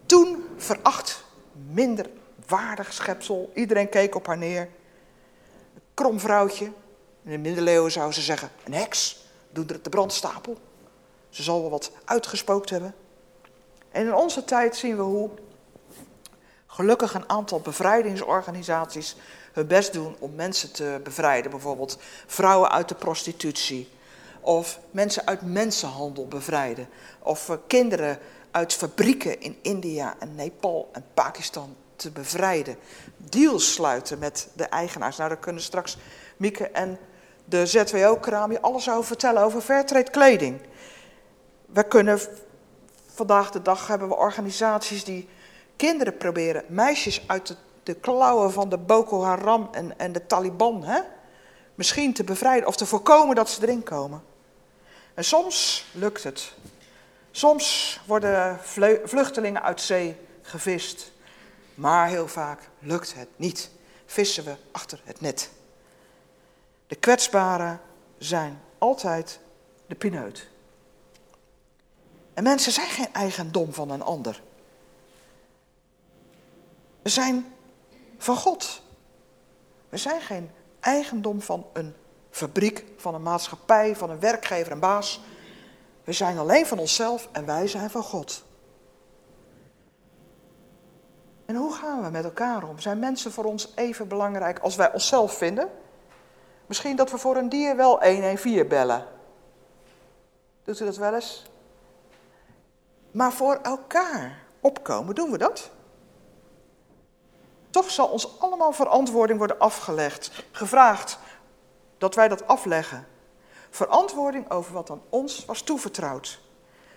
[0.05, 1.23] toen veracht,
[1.71, 2.09] minder
[2.47, 3.51] waardig schepsel.
[3.53, 4.61] Iedereen keek op haar neer.
[4.61, 6.65] Een krom vrouwtje.
[7.23, 9.25] In de middeleeuwen zouden ze zeggen, een heks.
[9.49, 10.57] Doen er de brandstapel.
[11.29, 12.95] Ze zal wel wat uitgespookt hebben.
[13.91, 15.29] En in onze tijd zien we hoe
[16.67, 19.15] gelukkig een aantal bevrijdingsorganisaties
[19.53, 21.51] hun best doen om mensen te bevrijden.
[21.51, 23.89] Bijvoorbeeld vrouwen uit de prostitutie.
[24.41, 26.89] Of mensen uit mensenhandel bevrijden.
[27.19, 28.19] Of kinderen
[28.51, 32.77] uit fabrieken in India en Nepal en Pakistan te bevrijden.
[33.17, 35.17] Deals sluiten met de eigenaars.
[35.17, 35.97] Nou, daar kunnen straks
[36.37, 36.99] Mieke en
[37.45, 40.61] de ZWO-kraam alles over vertellen over fairtrade kleding.
[41.65, 42.19] We kunnen
[43.13, 45.27] vandaag de dag hebben we organisaties die
[45.75, 47.55] kinderen proberen, meisjes uit de,
[47.89, 51.01] de klauwen van de Boko Haram en, en de Taliban, hè,
[51.75, 54.23] misschien te bevrijden of te voorkomen dat ze erin komen.
[55.13, 56.53] En soms lukt het.
[57.31, 58.59] Soms worden
[59.03, 61.11] vluchtelingen uit zee gevist,
[61.75, 63.69] maar heel vaak lukt het niet.
[64.05, 65.49] Vissen we achter het net.
[66.87, 67.81] De kwetsbaren
[68.17, 69.39] zijn altijd
[69.87, 70.47] de pineut.
[72.33, 74.41] En mensen zijn geen eigendom van een ander.
[77.01, 77.53] We zijn
[78.19, 78.81] van God.
[79.89, 81.95] We zijn geen eigendom van een
[82.29, 85.21] fabriek, van een maatschappij, van een werkgever, een baas.
[86.03, 88.43] We zijn alleen van onszelf en wij zijn van God.
[91.45, 92.79] En hoe gaan we met elkaar om?
[92.79, 95.69] Zijn mensen voor ons even belangrijk als wij onszelf vinden?
[96.65, 99.05] Misschien dat we voor een dier wel 114 bellen.
[100.63, 101.45] Doet u dat wel eens?
[103.11, 105.71] Maar voor elkaar opkomen, doen we dat?
[107.69, 111.17] Toch zal ons allemaal verantwoording worden afgelegd, gevraagd
[111.97, 113.07] dat wij dat afleggen.
[113.69, 116.39] Verantwoording over wat aan ons was toevertrouwd.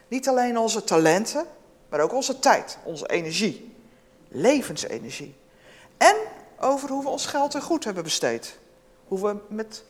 [0.09, 1.47] Niet alleen onze talenten,
[1.89, 3.75] maar ook onze tijd, onze energie,
[4.29, 5.35] levensenergie.
[5.97, 6.17] En
[6.61, 8.59] over hoe we ons geld er goed hebben besteed.
[9.09, 9.85] Hoe we met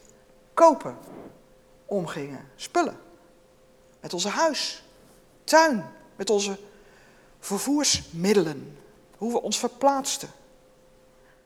[0.55, 0.99] kopen
[1.87, 2.99] omgingen, spullen.
[4.01, 4.85] Met onze huis,
[5.45, 6.59] tuin, met onze
[7.39, 8.78] vervoersmiddelen.
[9.18, 10.30] Hoe we ons verplaatsten.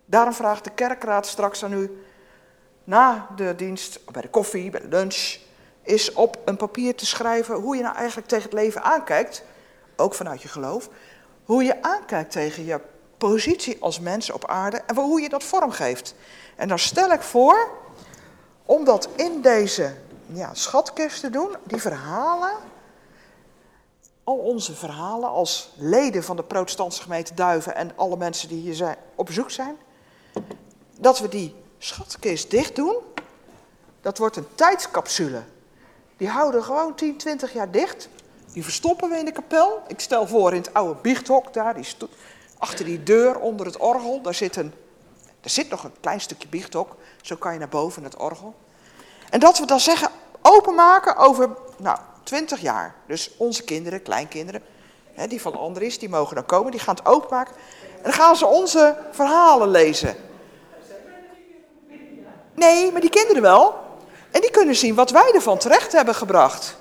[0.07, 2.05] Daarom vraagt de kerkraad straks aan u
[2.85, 5.39] na de dienst, bij de koffie, bij de lunch,
[5.83, 9.43] is op een papier te schrijven hoe je nou eigenlijk tegen het leven aankijkt,
[9.97, 10.89] ook vanuit je geloof,
[11.45, 12.81] hoe je aankijkt tegen je
[13.19, 16.15] positie als mens op aarde en hoe je dat vormgeeft.
[16.57, 17.71] En dan stel ik voor
[18.65, 19.95] om dat in deze
[20.27, 22.53] ja, schatkist te doen, die verhalen,
[24.25, 28.75] al onze verhalen als leden van de protestantse gemeente Duiven en alle mensen die hier
[28.75, 29.77] zijn, op bezoek zijn,
[30.99, 32.97] dat we die schatkist dicht doen.
[34.01, 35.43] Dat wordt een tijdscapsule.
[36.17, 38.09] Die houden gewoon 10, 20 jaar dicht.
[38.53, 39.83] Die verstoppen we in de kapel.
[39.87, 41.77] Ik stel voor in het oude biechthok daar,
[42.59, 44.73] achter die deur onder het orgel, daar zit, een,
[45.41, 46.97] daar zit nog een klein stukje biechthok.
[47.23, 48.55] Zo kan je naar boven het orgel.
[49.31, 50.11] En dat we dan zeggen,
[50.43, 52.95] openmaken over nou, 20 jaar.
[53.07, 54.63] Dus onze kinderen, kleinkinderen,
[55.13, 57.55] hè, die van Andries, die mogen dan komen, die gaan het openmaken.
[57.97, 60.17] En dan gaan ze onze verhalen lezen.
[62.57, 63.85] Nee, maar die kinderen wel.
[64.31, 66.77] En die kunnen zien wat wij ervan terecht hebben gebracht.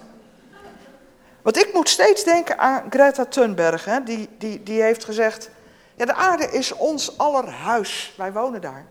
[1.41, 3.85] Want ik moet steeds denken aan Greta Thunberg.
[3.85, 4.03] Hè?
[4.03, 5.49] Die, die, die heeft gezegd,
[5.95, 8.13] ja, de aarde is ons aller huis.
[8.17, 8.85] Wij wonen daar.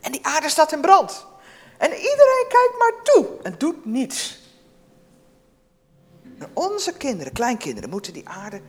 [0.00, 1.26] En die aarde staat in brand.
[1.78, 4.40] En iedereen kijkt maar toe en doet niets.
[6.52, 8.60] onze kinderen, kleinkinderen, moeten die aarde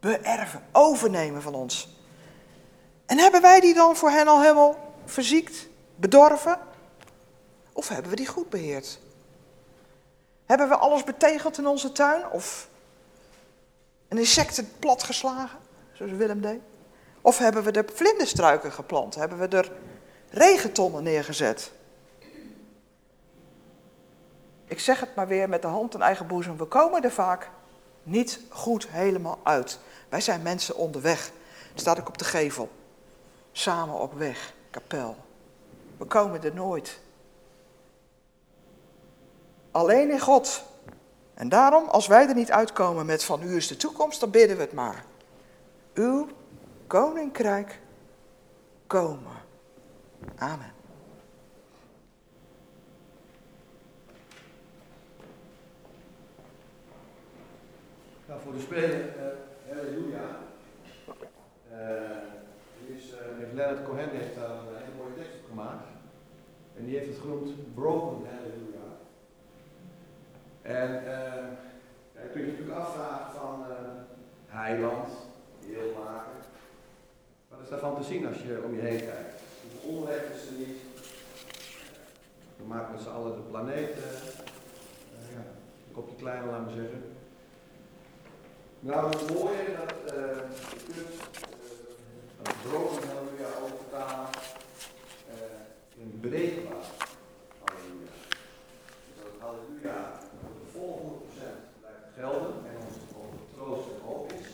[0.00, 1.98] beërven, overnemen van ons.
[3.06, 6.58] En hebben wij die dan voor hen al helemaal verziekt, bedorven?
[7.72, 8.98] Of hebben we die goed beheerd?
[10.46, 12.30] Hebben we alles betegeld in onze tuin?
[12.30, 12.68] Of
[14.08, 15.58] een insecten platgeslagen,
[15.92, 16.60] zoals Willem deed?
[17.20, 19.14] Of hebben we de vlinderstruiken geplant?
[19.14, 19.72] Hebben we er
[20.30, 21.72] regentonnen neergezet?
[24.64, 26.56] Ik zeg het maar weer met de hand in eigen boezem.
[26.56, 27.50] We komen er vaak
[28.02, 29.78] niet goed helemaal uit.
[30.08, 31.30] Wij zijn mensen onderweg.
[31.74, 32.70] Staat ik op de gevel.
[33.52, 35.16] Samen op weg kapel.
[35.96, 37.00] We komen er nooit.
[39.70, 40.64] Alleen in God.
[41.34, 44.56] En daarom, als wij er niet uitkomen met van u is de toekomst, dan bidden
[44.56, 45.04] we het maar.
[45.94, 46.28] Uw
[46.86, 47.80] koninkrijk
[48.86, 49.36] komen.
[50.36, 50.72] Amen.
[58.26, 60.38] Nou, voor de speler, uh, halleluja.
[61.72, 62.39] Uh,
[63.60, 65.86] Leonard Cohen heeft daar een hele mooie tekst op gemaakt.
[66.76, 68.26] En die heeft het genoemd Broken.
[70.62, 71.44] En uh,
[72.14, 73.76] ja, kun je natuurlijk afvragen van uh,
[74.46, 75.08] heiland,
[75.66, 76.32] heel maken.
[77.48, 79.42] Wat is daarvan te zien als je om je heen kijkt?
[79.62, 80.78] Hoeveel onrecht is er niet?
[82.56, 84.04] We maken met z'n allen de planeet uh,
[85.32, 85.44] ja,
[85.86, 87.02] een kopje kleiner, laten zeggen.
[88.80, 90.38] Nou, het mooie dat uh,
[90.94, 91.49] kunt
[92.42, 93.08] een broken
[93.62, 94.28] overtalen
[95.28, 96.84] uh, in breekbaar
[97.64, 98.12] halleluja.
[99.06, 102.96] Dus dat halleluja voor de volgende procent blijft gelden en ons
[103.54, 104.48] troost en hoop is,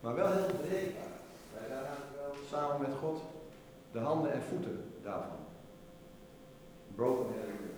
[0.00, 1.14] maar wel heel breekbaar.
[1.52, 3.20] Wij dragen wel samen met God
[3.92, 5.44] de handen en voeten daarvan.
[6.94, 7.74] Broken halleluja.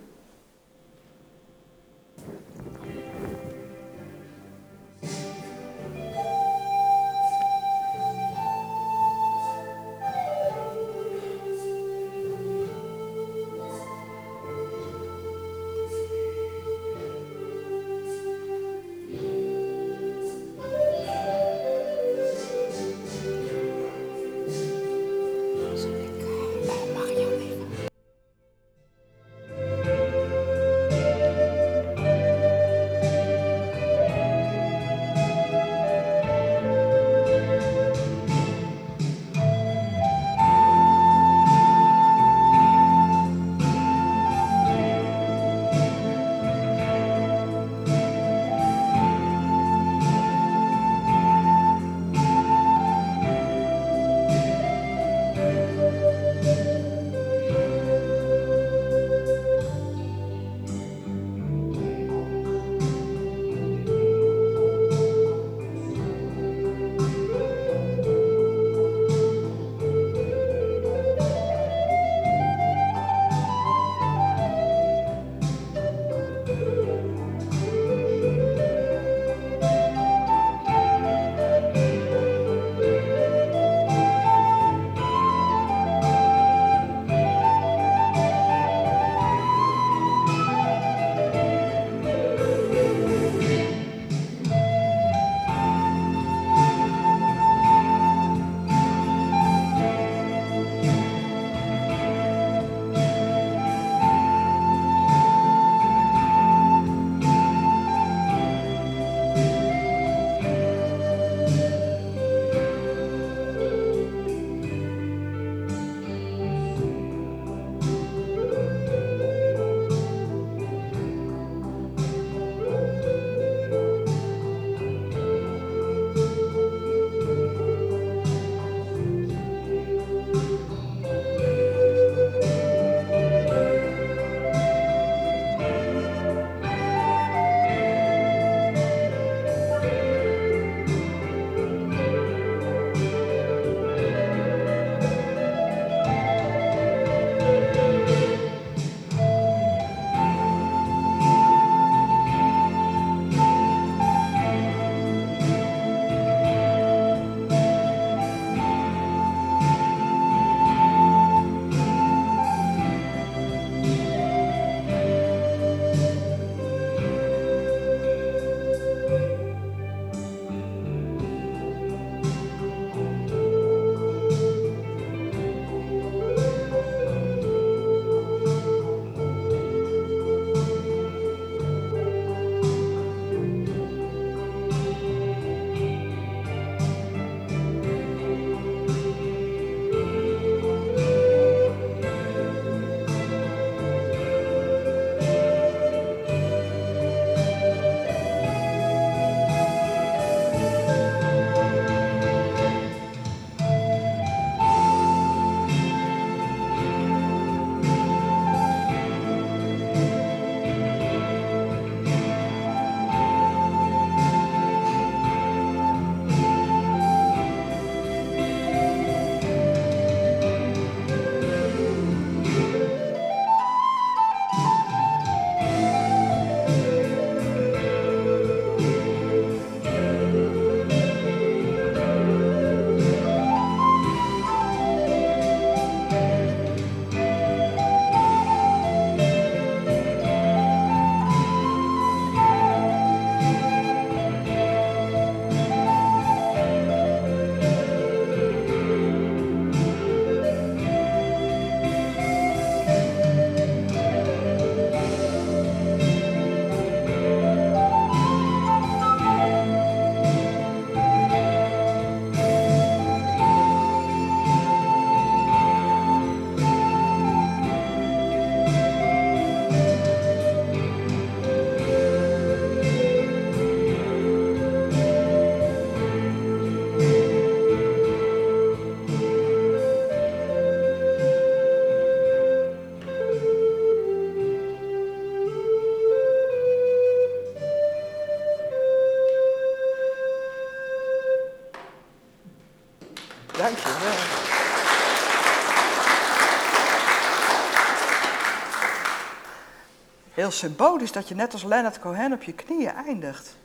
[300.49, 303.55] Heel symbolisch dat je net als Leonard Cohen op je knieën eindigt.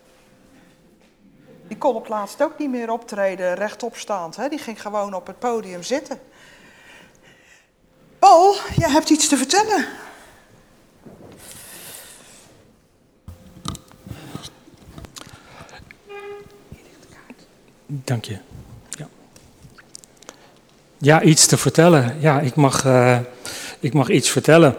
[1.69, 4.37] Die kon op laatst ook niet meer optreden rechtop staand.
[4.37, 4.49] Hè?
[4.49, 6.21] Die ging gewoon op het podium zitten.
[8.19, 9.87] Paul, jij hebt iets te vertellen.
[17.87, 18.39] Dank je.
[18.91, 19.09] Ja,
[20.99, 22.21] ja iets te vertellen.
[22.21, 23.19] Ja, ik mag, uh,
[23.81, 24.77] ik mag iets vertellen.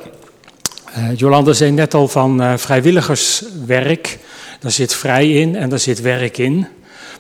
[0.98, 4.20] Uh, Jolanda zei net al van uh, vrijwilligerswerk.
[4.60, 6.68] Daar zit vrij in en daar zit werk in.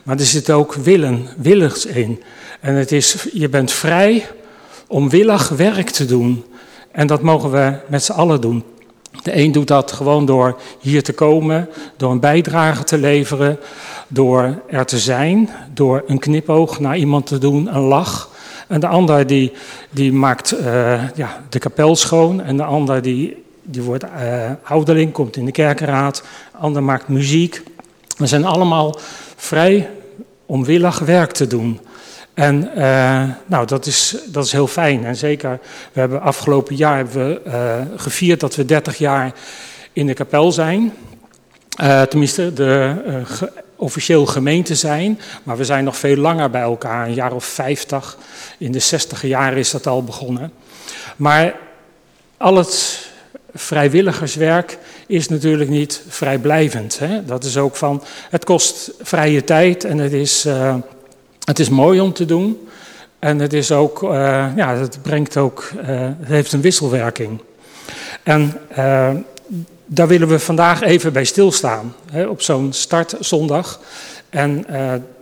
[0.03, 2.23] Maar er zit ook willen, willens in.
[2.59, 4.25] En het is, je bent vrij
[4.87, 6.45] om willig werk te doen.
[6.91, 8.63] En dat mogen we met z'n allen doen.
[9.23, 13.59] De een doet dat gewoon door hier te komen, door een bijdrage te leveren,
[14.07, 18.29] door er te zijn, door een knipoog naar iemand te doen, een lach.
[18.67, 19.51] En de ander die,
[19.89, 25.11] die maakt uh, ja, de kapel schoon en de ander die, die wordt uh, ouderling,
[25.11, 27.63] komt in de kerkenraad, de ander maakt muziek.
[28.17, 28.99] We zijn allemaal
[29.35, 29.89] vrij
[30.45, 31.79] om willig werk te doen.
[32.33, 35.05] En uh, nou, dat is, dat is heel fijn.
[35.05, 35.59] En zeker,
[35.93, 39.31] we hebben afgelopen jaar hebben we, uh, gevierd dat we 30 jaar
[39.93, 40.93] in de kapel zijn.
[42.09, 42.93] Tenminste, de
[43.75, 45.19] officieel gemeente zijn.
[45.43, 48.17] Maar we zijn nog veel langer bij elkaar, een jaar of 50.
[48.57, 50.51] In de 60 jaren is dat al begonnen.
[51.15, 51.55] Maar
[52.37, 53.04] al het
[53.55, 54.77] vrijwilligerswerk
[55.07, 56.99] is natuurlijk niet vrijblijvend.
[56.99, 57.25] Hè?
[57.25, 60.75] Dat is ook van, het kost vrije tijd en het is, uh,
[61.43, 62.67] het is mooi om te doen.
[63.19, 64.09] En het is ook, uh,
[64.55, 65.81] ja, het brengt ook, uh,
[66.19, 67.41] het heeft een wisselwerking.
[68.23, 68.53] En
[69.85, 73.79] daar willen we vandaag even bij stilstaan, hè, op zo'n startzondag.
[74.29, 74.65] En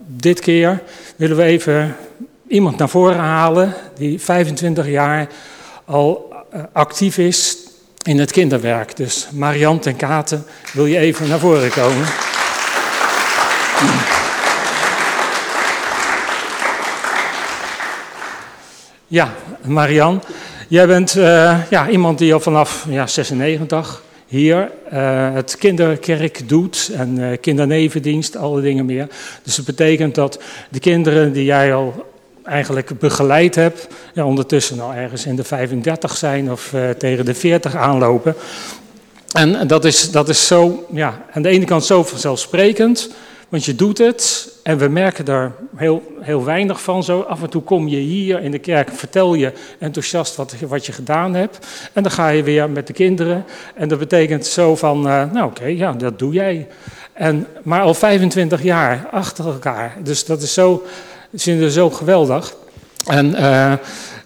[0.05, 0.81] dit keer
[1.15, 1.95] willen we even
[2.47, 5.27] iemand naar voren halen die 25 jaar
[5.85, 6.33] al
[6.71, 7.62] actief is
[8.03, 8.95] in het kinderwerk.
[8.95, 12.05] Dus Marianne ten Katen, wil je even naar voren komen?
[19.07, 20.19] Ja, Marianne,
[20.67, 26.91] jij bent uh, ja, iemand die al vanaf ja, 96 hier uh, het kinderkerk doet
[26.93, 29.07] en uh, kindernevendienst, alle dingen meer.
[29.43, 30.39] Dus dat betekent dat
[30.69, 32.12] de kinderen die jij al
[32.43, 37.33] eigenlijk begeleid heb, ja, ondertussen al ergens in de 35 zijn of uh, tegen de
[37.33, 38.35] 40 aanlopen.
[39.31, 43.09] En dat is, dat is zo, ja, aan de ene kant zo vanzelfsprekend,
[43.49, 47.03] want je doet het en we merken daar heel, heel weinig van.
[47.03, 50.85] Zo af en toe kom je hier in de kerk, vertel je enthousiast wat, wat
[50.85, 51.67] je gedaan hebt.
[51.93, 53.45] En dan ga je weer met de kinderen.
[53.75, 56.67] En dat betekent zo van, uh, nou oké, ja, dat doe jij.
[57.13, 59.95] En, maar al 25 jaar achter elkaar.
[60.03, 60.83] Dus dat is zo,
[61.33, 62.55] vinden we zo geweldig.
[63.05, 63.73] En uh,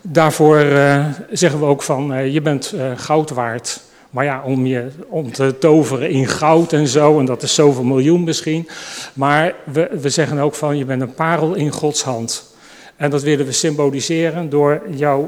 [0.02, 3.80] daarvoor uh, zeggen we ook van, uh, je bent goud waard.
[4.10, 7.84] Maar ja, om, je, om te toveren in goud en zo, en dat is zoveel
[7.84, 8.68] miljoen misschien.
[9.14, 12.56] Maar we, we zeggen ook van, je bent een parel in Gods hand.
[12.96, 15.26] En dat willen we symboliseren door jou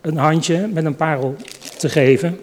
[0.00, 1.36] een handje met een parel
[1.78, 2.40] te geven.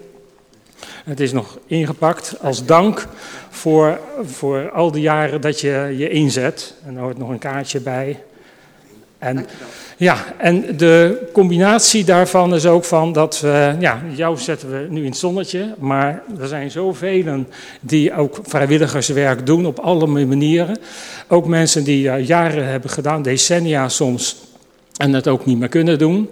[1.06, 3.06] Het is nog ingepakt als dank
[3.50, 6.74] voor, voor al die jaren dat je je inzet.
[6.86, 8.22] En daar hoort nog een kaartje bij.
[9.18, 9.46] En,
[9.96, 15.00] ja, en de combinatie daarvan is ook van dat we, ja, jou zetten we nu
[15.00, 17.44] in het zonnetje, maar er zijn zoveel
[17.80, 20.78] die ook vrijwilligerswerk doen op alle manieren.
[21.28, 24.36] Ook mensen die uh, jaren hebben gedaan, decennia soms,
[24.96, 26.30] en het ook niet meer kunnen doen,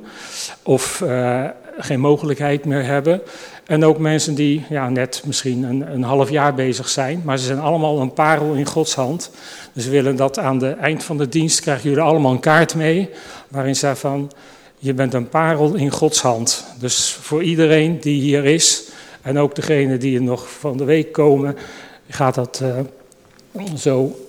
[0.63, 1.45] of uh,
[1.79, 3.21] geen mogelijkheid meer hebben.
[3.67, 7.45] En ook mensen die ja, net misschien een, een half jaar bezig zijn, maar ze
[7.45, 9.31] zijn allemaal een parel in Gods hand.
[9.73, 12.75] Dus we willen dat aan het eind van de dienst krijgen jullie allemaal een kaart
[12.75, 13.11] mee,
[13.49, 14.33] waarin staat van,
[14.79, 16.65] je bent een parel in Gods hand.
[16.79, 18.83] Dus voor iedereen die hier is,
[19.23, 21.57] en ook degene die er nog van de week komen,
[22.09, 24.27] gaat dat uh, zo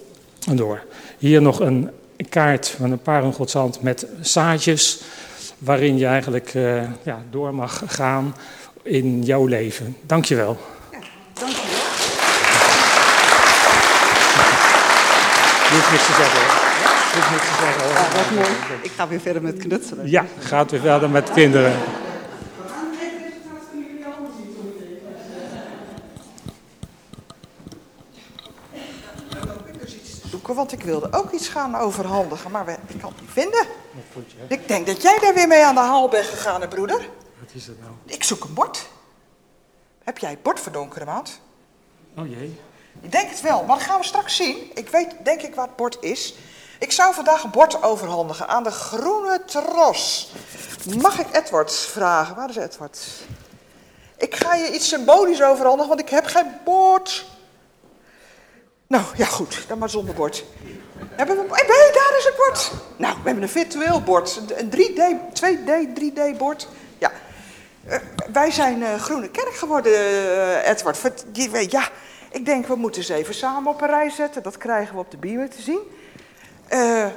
[0.54, 0.84] door.
[1.18, 1.90] Hier nog een
[2.30, 5.02] kaart van een parel in Gods hand met zaadjes,
[5.58, 8.34] waarin je eigenlijk uh, ja, door mag gaan
[8.86, 9.98] in jouw leven.
[10.02, 10.58] Dank je wel.
[10.92, 10.98] Ja,
[11.34, 11.84] dank je wel.
[15.70, 16.64] Je hoeft niks te zeggen hoor.
[17.12, 17.88] Je hoeft niks te zeggen.
[17.88, 18.80] Ja, wat mooi.
[18.82, 20.10] Ik ga weer verder met knutselen.
[20.10, 21.74] Ja, gaat weer verder met kinderen.
[30.30, 33.66] zoeken, want ik wilde ook iets gaan overhandigen, maar ik kan het niet vinden.
[34.48, 37.10] Ik denk dat jij daar weer mee aan de haal bent gegaan, hè, broeder.
[37.56, 37.92] Is dat nou?
[38.06, 38.88] Ik zoek een bord.
[40.04, 41.40] Heb jij het bord verdonkere maat?
[42.18, 42.60] Oh jee.
[43.02, 44.72] Ik denk het wel, maar dat gaan we straks zien.
[44.74, 46.36] Ik weet denk ik wat het bord is.
[46.80, 50.32] Ik zou vandaag een bord overhandigen aan de groene tros.
[51.02, 52.36] Mag ik Edward vragen?
[52.36, 53.08] Waar is Edward?
[54.18, 57.26] Ik ga je iets symbolisch overhandigen, want ik heb geen bord.
[58.88, 60.44] Nou, ja goed, dan maar zonder bord.
[61.10, 62.72] Hebben we, hey, daar is het bord.
[62.98, 64.42] Nou, we hebben een virtueel bord.
[64.56, 65.02] Een 3D,
[65.42, 66.62] 2D, 3D-bord.
[66.62, 66.84] Ja.
[67.90, 67.96] Uh,
[68.34, 71.26] wij zijn uh, Groene Kerk geworden, uh, Edward.
[71.70, 71.90] Ja,
[72.32, 74.44] ik denk we moeten ze even samen op een rij zetten.
[74.44, 75.80] Dat krijgen we op de bio te zien.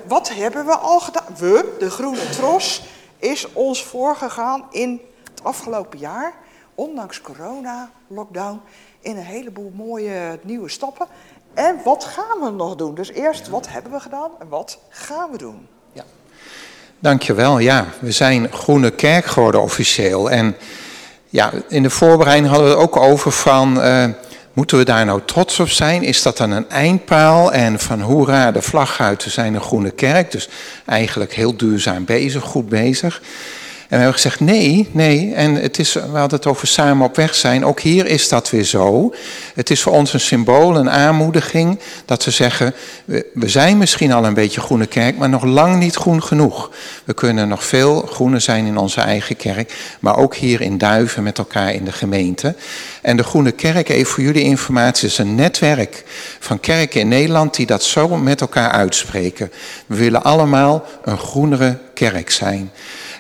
[0.07, 1.25] wat hebben we al gedaan?
[1.39, 2.87] We, de Groene Tros,
[3.19, 5.01] is ons voorgegaan in
[5.31, 6.35] het afgelopen jaar.
[6.75, 8.61] Ondanks corona, lockdown,
[9.01, 11.07] in een heleboel mooie nieuwe stappen.
[11.55, 12.95] En wat gaan we nog doen?
[12.95, 15.69] Dus eerst, wat hebben we gedaan en wat gaan we doen?
[17.01, 17.59] Dankjewel.
[17.59, 20.31] Ja, we zijn Groene Kerk geworden officieel.
[20.31, 20.57] En
[21.29, 23.85] ja, in de voorbereiding hadden we het ook over van...
[23.85, 24.05] Uh,
[24.53, 26.03] moeten we daar nou trots op zijn?
[26.03, 27.53] Is dat dan een eindpaal?
[27.53, 30.31] En van hoera, de vlag zijn een Groene Kerk.
[30.31, 30.49] Dus
[30.85, 33.23] eigenlijk heel duurzaam bezig, goed bezig.
[33.89, 35.35] En we hebben gezegd nee, nee.
[35.35, 37.65] En het is, we hadden het over samen op weg zijn.
[37.65, 39.15] Ook hier is dat weer zo.
[39.55, 41.79] Het is voor ons een symbool, een aanmoediging.
[42.05, 42.75] Dat we zeggen,
[43.05, 46.71] we zijn misschien al een beetje groene kerk, maar nog lang niet groen genoeg.
[47.05, 49.75] We kunnen nog veel groener zijn in onze eigen kerk.
[50.01, 52.55] Maar ook hier in Duiven met elkaar in de gemeente.
[53.03, 56.05] En de Groene Kerk, even voor jullie informatie, is een netwerk
[56.39, 59.53] van kerken in Nederland die dat zo met elkaar uitspreken.
[59.87, 62.71] We willen allemaal een groenere kerk zijn.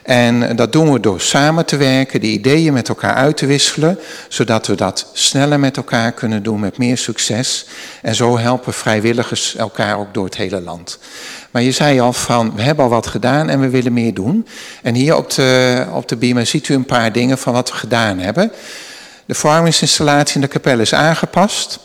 [0.08, 3.98] En dat doen we door samen te werken, die ideeën met elkaar uit te wisselen,
[4.28, 7.66] zodat we dat sneller met elkaar kunnen doen met meer succes.
[8.02, 10.98] En zo helpen vrijwilligers elkaar ook door het hele land.
[11.50, 14.46] Maar je zei al van, we hebben al wat gedaan en we willen meer doen.
[14.82, 17.76] En hier op de, op de beamer ziet u een paar dingen van wat we
[17.76, 18.52] gedaan hebben.
[19.26, 21.78] De verwarmingsinstallatie in de kapel is aangepast.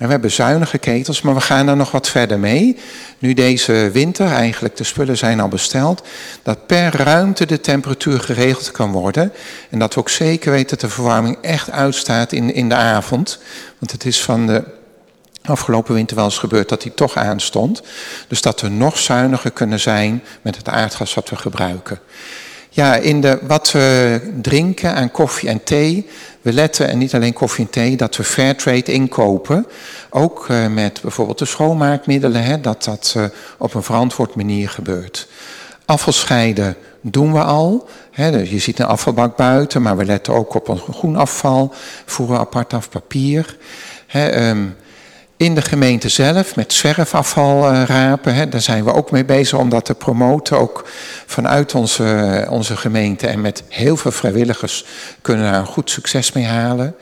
[0.00, 2.76] En we hebben zuinige ketels, maar we gaan er nog wat verder mee.
[3.18, 6.02] Nu deze winter, eigenlijk de spullen zijn al besteld,
[6.42, 9.32] dat per ruimte de temperatuur geregeld kan worden.
[9.70, 13.38] En dat we ook zeker weten dat de verwarming echt uitstaat in, in de avond.
[13.78, 14.64] Want het is van de
[15.42, 17.82] afgelopen winter wel eens gebeurd dat die toch aanstond.
[18.28, 21.98] Dus dat we nog zuiniger kunnen zijn met het aardgas wat we gebruiken.
[22.72, 26.08] Ja, in de, wat we drinken aan koffie en thee,
[26.42, 29.66] we letten, en niet alleen koffie en thee, dat we fairtrade inkopen.
[30.10, 33.24] Ook uh, met bijvoorbeeld de schoonmaakmiddelen, hè, dat dat uh,
[33.58, 35.28] op een verantwoord manier gebeurt.
[35.84, 37.88] Afvalscheiden doen we al.
[38.10, 41.74] Hè, dus je ziet een afvalbak buiten, maar we letten ook op een groen afval,
[42.06, 43.56] voeren apart af papier.
[44.06, 44.76] Hè, um,
[45.40, 48.34] in de gemeente zelf met zwerfafval uh, rapen.
[48.34, 50.58] Hè, daar zijn we ook mee bezig om dat te promoten.
[50.58, 50.88] Ook
[51.26, 54.84] vanuit onze, onze gemeente en met heel veel vrijwilligers
[55.22, 56.94] kunnen we daar een goed succes mee halen.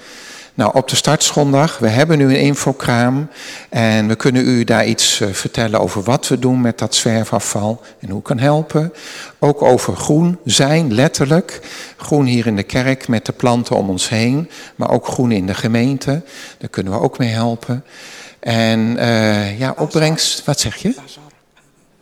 [0.54, 3.28] Nou, op de startschondag, we hebben nu een infokraam
[3.68, 7.82] en we kunnen u daar iets uh, vertellen over wat we doen met dat zwerfafval
[8.00, 8.92] en hoe kan helpen.
[9.38, 11.60] Ook over groen zijn, letterlijk.
[11.96, 15.46] Groen hier in de kerk met de planten om ons heen, maar ook groen in
[15.46, 16.22] de gemeente.
[16.58, 17.84] Daar kunnen we ook mee helpen.
[18.40, 20.94] En uh, ja, opbrengst, wat zeg je?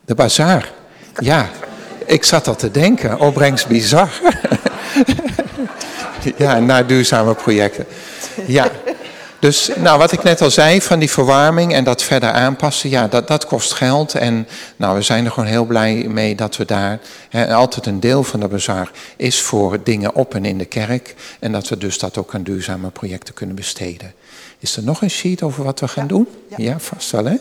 [0.04, 0.72] De bazaar.
[1.18, 1.48] Ja,
[2.06, 4.10] ik zat al te denken, opbrengst bizar.
[6.36, 7.86] ja, naar duurzame projecten.
[8.46, 8.70] Ja,
[9.38, 13.08] dus nou, wat ik net al zei van die verwarming en dat verder aanpassen, ja,
[13.08, 14.14] dat, dat kost geld.
[14.14, 18.00] En nou, we zijn er gewoon heel blij mee dat we daar, hè, altijd een
[18.00, 21.14] deel van de bazaar is voor dingen op en in de kerk.
[21.38, 24.12] En dat we dus dat ook aan duurzame projecten kunnen besteden.
[24.58, 26.28] Is er nog een sheet over wat we gaan doen?
[26.48, 27.36] Ja, ja vast wel hè?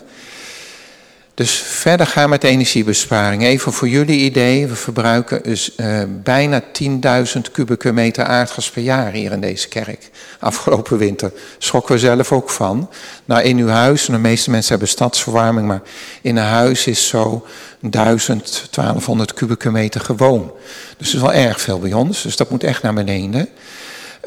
[1.36, 3.44] Dus verder gaan met energiebesparing.
[3.44, 9.12] Even voor jullie idee, we verbruiken dus uh, bijna 10.000 kubieke meter aardgas per jaar
[9.12, 10.10] hier in deze kerk.
[10.40, 12.90] Afgelopen winter schrokken we zelf ook van.
[13.26, 15.82] Nou, in uw huis, de meeste mensen hebben stadsverwarming, maar
[16.22, 17.46] in een huis is zo
[17.80, 20.52] 1000, 1200 kubieke meter gewoon.
[20.98, 23.50] Dus dat is wel erg veel bij ons, dus dat moet echt naar beneden.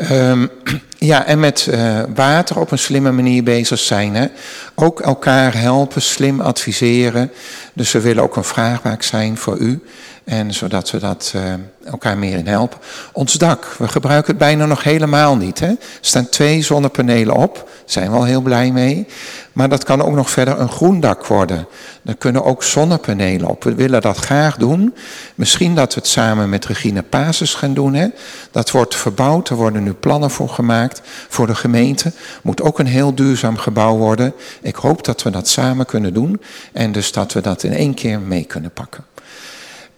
[0.01, 0.51] Um,
[0.99, 4.15] ja, en met uh, water op een slimme manier bezig zijn.
[4.15, 4.27] Hè?
[4.75, 7.31] Ook elkaar helpen, slim adviseren.
[7.73, 9.81] Dus we willen ook een vraagbaak zijn voor u.
[10.29, 11.43] En zodat we dat uh,
[11.85, 12.79] elkaar meer in helpen.
[13.13, 15.61] Ons dak, we gebruiken het bijna nog helemaal niet.
[15.61, 15.67] Hè?
[15.67, 19.07] Er staan twee zonnepanelen op, daar zijn we al heel blij mee.
[19.53, 21.67] Maar dat kan ook nog verder een groen dak worden.
[22.05, 23.65] Er kunnen ook zonnepanelen op.
[23.65, 24.95] We willen dat graag doen.
[25.35, 27.95] Misschien dat we het samen met Regine Pases gaan doen.
[27.95, 28.09] Hè?
[28.51, 32.13] Dat wordt verbouwd, er worden nu plannen voor gemaakt voor de gemeente.
[32.43, 34.35] Moet ook een heel duurzaam gebouw worden.
[34.63, 36.41] Ik hoop dat we dat samen kunnen doen.
[36.73, 39.05] En dus dat we dat in één keer mee kunnen pakken.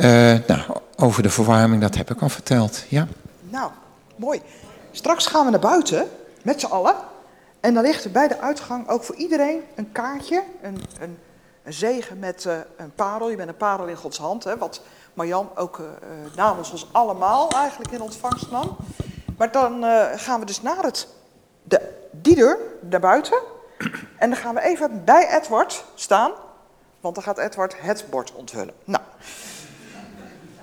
[0.00, 0.06] Uh,
[0.46, 0.60] nou,
[0.96, 2.84] over de verwarming, dat heb ik al verteld.
[2.88, 3.06] Ja.
[3.40, 3.70] Nou,
[4.16, 4.42] mooi.
[4.90, 6.08] Straks gaan we naar buiten,
[6.42, 6.94] met z'n allen.
[7.60, 11.18] En dan ligt er bij de uitgang ook voor iedereen een kaartje, een, een
[11.64, 13.30] zegen met uh, een parel.
[13.30, 14.82] Je bent een parel in Gods hand, hè, wat
[15.14, 15.86] Marjan ook uh,
[16.36, 18.76] namens ons allemaal eigenlijk in ontvangst nam.
[19.36, 19.84] Maar dan
[20.16, 21.08] gaan we dus naar het,
[21.62, 21.80] de,
[22.10, 23.38] die deur, daarbuiten.
[24.18, 26.32] En dan gaan we even bij Edward staan,
[27.00, 28.74] want dan gaat Edward het bord onthullen.
[28.84, 29.02] Nou,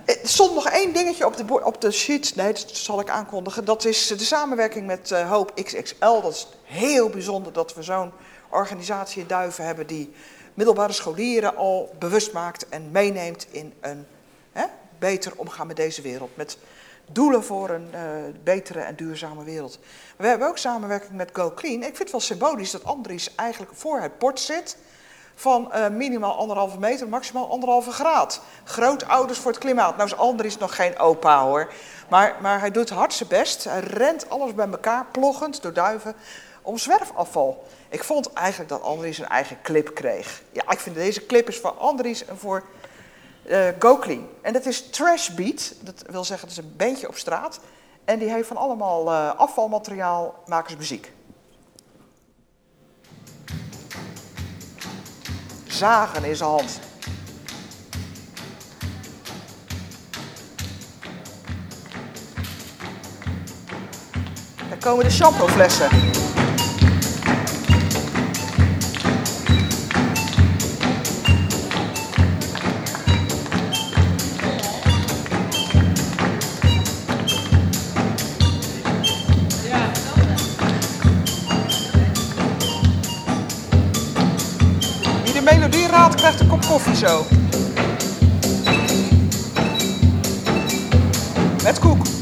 [0.08, 3.64] er stond nog één dingetje op de, op de sheet, nee, dat zal ik aankondigen.
[3.64, 6.20] Dat is de samenwerking met uh, Hoop XXL.
[6.20, 8.12] Dat is heel bijzonder dat we zo'n
[8.50, 10.12] organisatie in Duiven hebben die
[10.54, 14.06] middelbare scholieren al bewust maakt en meeneemt in een
[14.52, 14.64] hè,
[14.98, 16.36] beter omgaan met deze wereld.
[16.36, 16.58] Met
[17.12, 18.00] doelen voor een uh,
[18.44, 19.78] betere en duurzame wereld.
[20.16, 21.76] We hebben ook samenwerking met Go Clean.
[21.76, 24.76] Ik vind het wel symbolisch dat Andries eigenlijk voor het bord zit
[25.38, 28.40] van uh, minimaal anderhalve meter, maximaal anderhalve graad.
[28.64, 29.96] Grootouders voor het klimaat.
[29.96, 31.72] Nou is Andries nog geen opa hoor.
[32.08, 33.64] Maar, maar hij doet hard zijn best.
[33.64, 36.14] Hij rent alles bij elkaar, ploggend door duiven,
[36.62, 37.66] om zwerfafval.
[37.88, 40.42] Ik vond eigenlijk dat Andries een eigen clip kreeg.
[40.52, 42.62] Ja, ik vind deze clip is voor Andries en voor
[43.44, 44.28] uh, Go Clean.
[44.42, 45.74] En dat is Trash Beat.
[45.80, 47.60] Dat wil zeggen, het is een bandje op straat.
[48.04, 51.12] En die heeft van allemaal uh, afvalmateriaal, maken ze muziek.
[55.78, 56.80] Zagen in zijn hand.
[64.68, 65.88] Daar komen de shampooflessen.
[86.08, 87.26] Raadt, krijgt een kop koffie zo.
[91.62, 92.17] Met koek.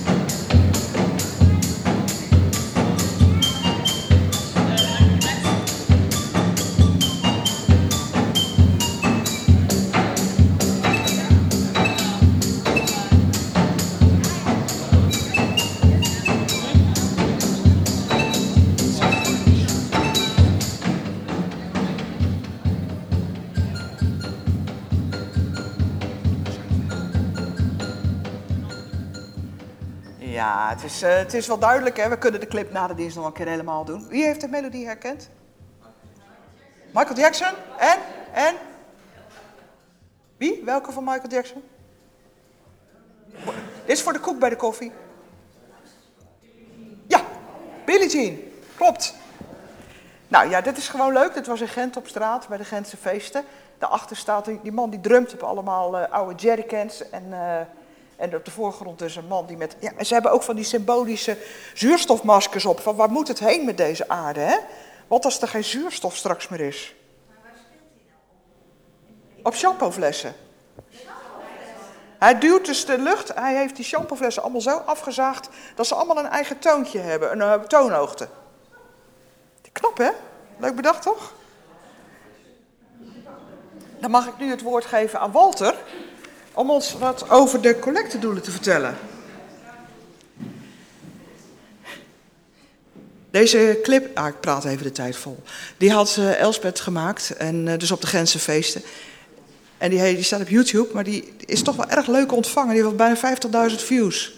[30.77, 31.97] Het is, uh, het is wel duidelijk.
[31.97, 32.09] Hè?
[32.09, 34.09] We kunnen de clip na de dienst nog een keer helemaal doen.
[34.09, 35.31] Wie heeft de melodie herkend?
[36.93, 37.53] Michael Jackson?
[37.79, 37.99] En?
[38.33, 38.55] En?
[40.37, 40.63] Wie?
[40.65, 41.63] Welke van Michael Jackson?
[43.85, 44.93] Dit is voor de koek bij de koffie.
[47.07, 47.21] Ja,
[47.85, 48.39] Billie Jean.
[48.77, 49.15] Klopt.
[50.29, 51.35] Nou ja, dit is gewoon leuk.
[51.35, 53.45] Dit was in Gent op straat bij de Gentse feesten.
[53.79, 57.25] Daarachter staat die man die drumt op allemaal uh, oude jerrycans en...
[57.31, 57.61] Uh,
[58.17, 59.77] en op de voorgrond dus een man die met...
[59.79, 61.37] Ja, ze hebben ook van die symbolische
[61.75, 62.81] zuurstofmaskers op.
[62.81, 64.57] Van waar moet het heen met deze aarde, hè?
[65.07, 66.95] Wat als er geen zuurstof straks meer is?
[69.43, 69.55] Op?
[69.55, 70.35] Shampooflessen.
[72.19, 75.49] Hij duwt dus de lucht, hij heeft die shampooflessen allemaal zo afgezaagd...
[75.75, 78.29] dat ze allemaal een eigen toontje hebben, een uh, toonhoogte.
[79.73, 80.11] Knap, hè?
[80.59, 81.33] Leuk bedacht, toch?
[84.01, 85.75] Dan mag ik nu het woord geven aan Walter
[86.57, 88.97] om ons wat over de collectedoelen te vertellen.
[93.31, 95.43] Deze clip, ah, ik praat even de tijd vol,
[95.77, 98.83] die had uh, Elspeth gemaakt, en, uh, dus op de Gentse feesten.
[99.79, 102.75] En die, die staat op YouTube, maar die is toch wel erg leuk ontvangen.
[102.75, 104.35] Die heeft bijna 50.000 views.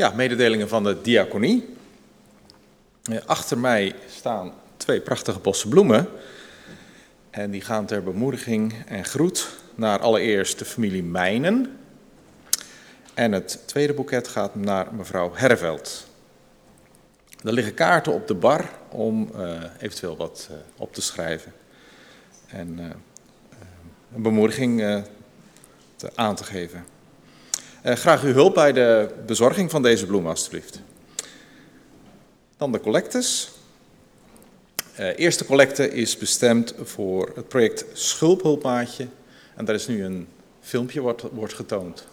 [0.00, 1.68] Ja, mededelingen van de diaconie.
[3.26, 6.08] Achter mij staan twee prachtige bossen bloemen.
[7.30, 11.78] En die gaan ter bemoediging en groet naar allereerst de familie Mijnen.
[13.14, 16.06] En het tweede boeket gaat naar mevrouw Herveld.
[17.44, 21.52] Er liggen kaarten op de bar om uh, eventueel wat uh, op te schrijven.
[22.46, 22.78] En
[24.14, 25.04] een bemoediging
[26.14, 26.84] aan te geven.
[27.84, 30.80] Uh, graag uw hulp bij de bezorging van deze bloemen, alstublieft.
[32.56, 33.50] Dan de collectes.
[34.98, 39.06] Uh, eerste collecte is bestemd voor het project Schulphulpmaatje.
[39.56, 40.28] En daar is nu een
[40.60, 42.06] filmpje wordt, wordt getoond.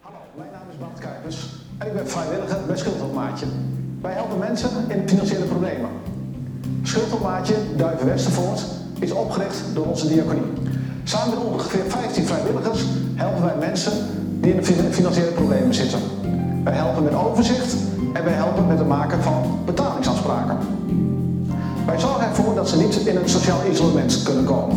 [0.00, 1.36] Hallo, mijn naam is Bart Kuipers
[1.78, 3.46] en ik ben vrijwilliger bij Schulphulpmaatje.
[4.00, 5.90] Wij helpen mensen in financiële problemen.
[6.82, 10.42] Schulphulpmaatje Duiven Westervoort is opgericht door onze diaconie.
[11.04, 12.84] Samen met ongeveer 15 vrijwilligers
[13.14, 13.92] helpen wij mensen
[14.40, 15.98] die in financiële problemen zitten.
[16.64, 17.74] Wij helpen met overzicht
[18.12, 20.56] en wij helpen met het maken van betalingsafspraken.
[21.86, 24.76] Wij zorgen ervoor dat ze niet in een sociaal isolement kunnen komen.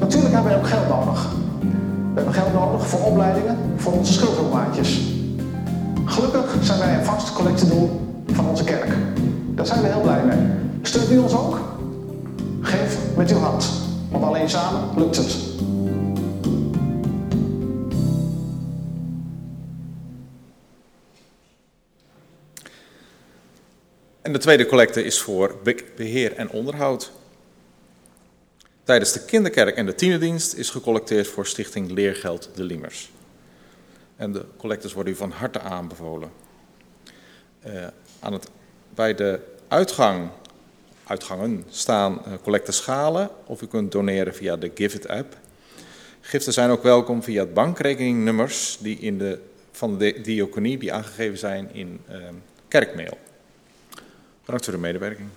[0.00, 1.28] Natuurlijk hebben wij ook geld nodig.
[2.14, 5.00] We hebben geld nodig voor opleidingen voor onze schildhulpmaatjes.
[6.04, 8.96] Gelukkig zijn wij een vast collectiedoel van onze kerk.
[9.54, 10.38] Daar zijn we heel blij mee.
[10.82, 11.71] Steunt u ons ook?
[12.62, 13.70] Geef met uw hand,
[14.10, 15.36] want alleen samen lukt het.
[24.22, 25.56] En de tweede collecte is voor
[25.96, 27.12] beheer en onderhoud.
[28.84, 33.10] Tijdens de kinderkerk en de tienerdienst is gecollecteerd voor Stichting Leergeld de Limers.
[34.16, 36.30] En de collectes worden u van harte aanbevolen.
[37.66, 37.86] Uh,
[38.20, 38.48] aan het,
[38.94, 40.30] bij de uitgang,
[41.06, 45.36] uitgangen staan uh, collecteschalen of u kunt doneren via de Give It app.
[46.20, 49.40] Giften zijn ook welkom via bankrekeningnummers die in de,
[49.70, 52.16] van de diaconie die aangegeven zijn in uh,
[52.68, 53.18] kerkmail.
[54.44, 55.28] Bedankt voor de medewerking.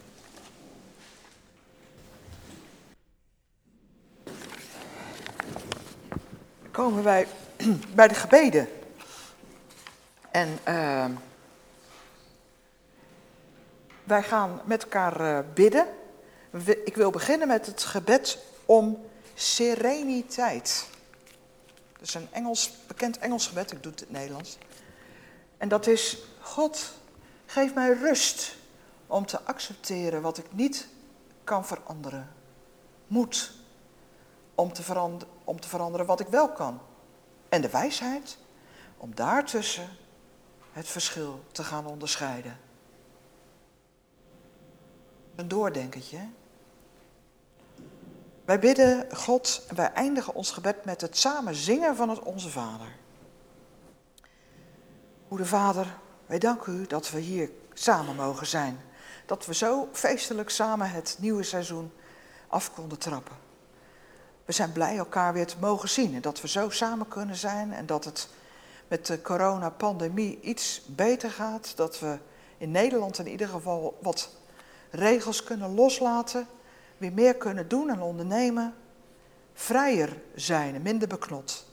[6.76, 7.28] komen wij
[7.96, 8.68] bij de gebeden.
[10.32, 11.06] En uh,
[14.06, 15.88] wij gaan met elkaar uh, bidden.
[16.66, 20.88] Ik wil beginnen met het gebed om sereniteit.
[21.94, 24.58] Dat is een Engels, bekend Engels gebed, ik doe het in het Nederlands.
[25.58, 26.92] En dat is, God,
[27.46, 28.56] geef mij rust
[29.08, 30.88] om te accepteren wat ik niet
[31.44, 32.30] kan veranderen.
[33.08, 33.52] Moed
[34.56, 36.82] om te, om te veranderen wat ik wel kan.
[37.50, 38.38] En de wijsheid
[38.98, 39.90] om daartussen
[40.72, 42.65] het verschil te gaan onderscheiden.
[45.36, 46.20] Een doordenkertje.
[48.46, 52.50] Wij bidden God en wij eindigen ons gebed met het samen zingen van het Onze
[52.50, 52.88] Vader.
[55.28, 58.80] Goede Vader, wij danken u dat we hier samen mogen zijn.
[59.26, 61.92] Dat we zo feestelijk samen het nieuwe seizoen
[62.48, 63.36] af konden trappen.
[64.46, 67.74] We zijn blij elkaar weer te mogen zien en dat we zo samen kunnen zijn
[67.74, 68.30] en dat het
[68.88, 71.74] met de coronapandemie iets beter gaat.
[71.76, 72.18] Dat we
[72.58, 74.30] in Nederland in ieder geval wat
[74.96, 76.48] regels kunnen loslaten,
[76.98, 78.74] weer meer kunnen doen en ondernemen,
[79.54, 81.66] vrijer zijn en minder beknot.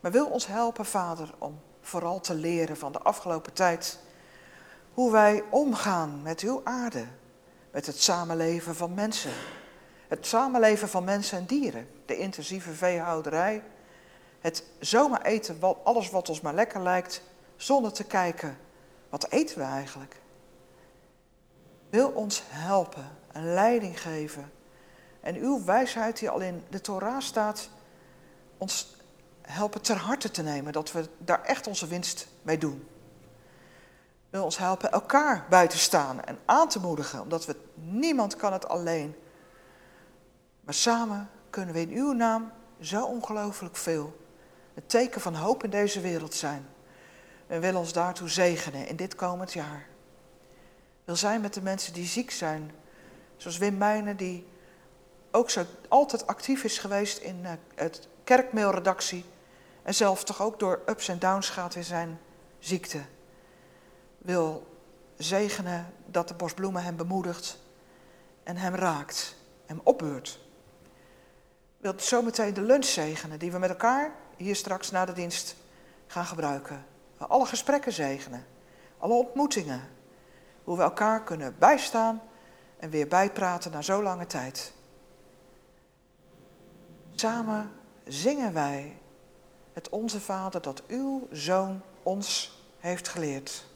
[0.00, 3.98] Maar wil ons helpen, Vader, om vooral te leren van de afgelopen tijd
[4.94, 7.04] hoe wij omgaan met uw aarde,
[7.70, 9.32] met het samenleven van mensen.
[10.08, 13.62] Het samenleven van mensen en dieren, de intensieve veehouderij,
[14.40, 17.22] het zomaar eten, alles wat ons maar lekker lijkt,
[17.56, 18.58] zonder te kijken,
[19.08, 20.16] wat eten we eigenlijk?
[21.90, 24.52] Wil ons helpen, een leiding geven.
[25.20, 27.68] En uw wijsheid die al in de Torah staat,
[28.58, 28.96] ons
[29.42, 32.88] helpen ter harte te nemen, dat we daar echt onze winst mee doen.
[34.30, 38.68] Wil ons helpen elkaar bij staan en aan te moedigen, omdat we niemand kan het
[38.68, 39.16] alleen.
[40.60, 44.16] Maar samen kunnen we in uw naam zo ongelooflijk veel
[44.74, 46.68] een teken van hoop in deze wereld zijn.
[47.46, 49.86] En wil ons daartoe zegenen in dit komend jaar.
[51.08, 52.70] Wil zijn met de mensen die ziek zijn,
[53.36, 54.46] zoals Wim Meijnen, die
[55.30, 59.24] ook zo altijd actief is geweest in uh, het kerkmailredactie
[59.82, 62.20] en zelf toch ook door ups en downs gaat in zijn
[62.58, 63.00] ziekte.
[64.18, 64.66] Wil
[65.16, 67.58] zegenen dat de bosbloemen hem bemoedigt
[68.42, 69.36] en hem raakt,
[69.66, 70.40] hem opbeurt
[71.78, 75.56] wilt zometeen de lunch zegenen die we met elkaar hier straks na de dienst
[76.06, 76.84] gaan gebruiken.
[77.18, 78.46] Alle gesprekken zegenen,
[78.98, 79.96] alle ontmoetingen.
[80.68, 82.22] Hoe we elkaar kunnen bijstaan
[82.76, 84.72] en weer bijpraten na zo lange tijd.
[87.14, 87.70] Samen
[88.04, 88.98] zingen wij
[89.72, 93.67] het Onze Vader dat uw Zoon ons heeft geleerd.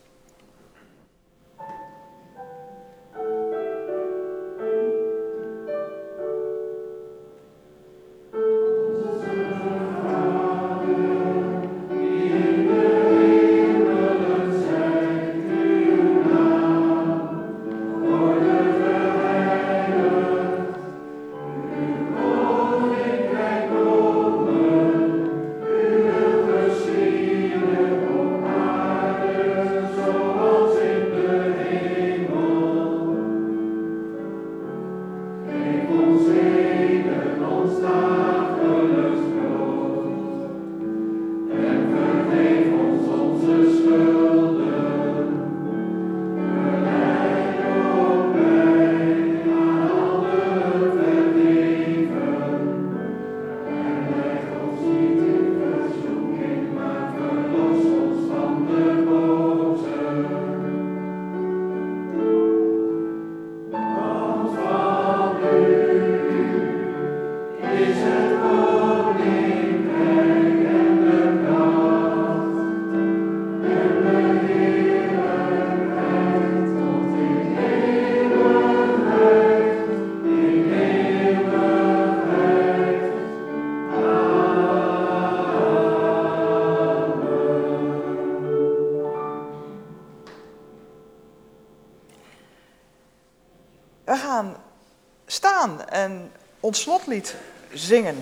[97.12, 97.34] Slotlied
[97.74, 98.21] zingen.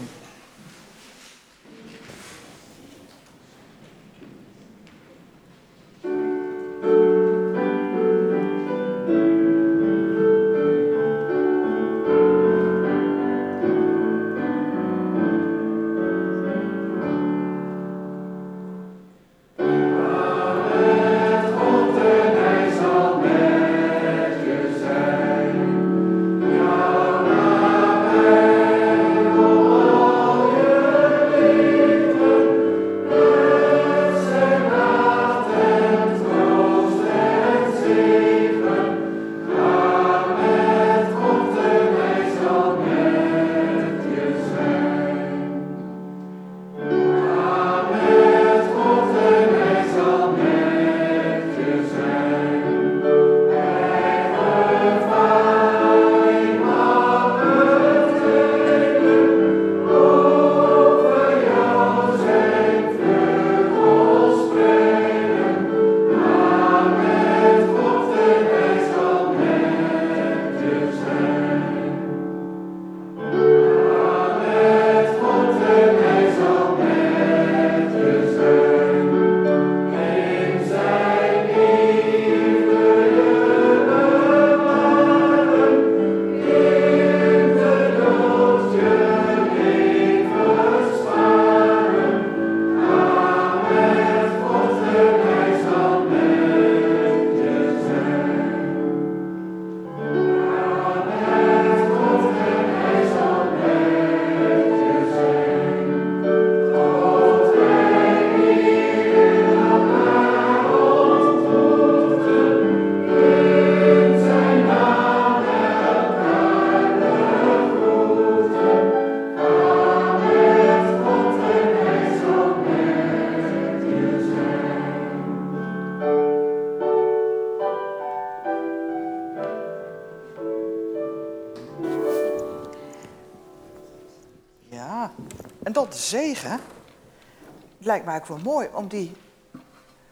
[136.11, 136.51] Zegen.
[136.51, 139.13] Het lijkt mij ook wel mooi om die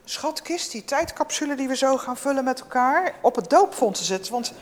[0.05, 4.33] schatkist, die tijdcapsule die we zo gaan vullen met elkaar, op het doopvond te zetten.
[4.33, 4.53] Want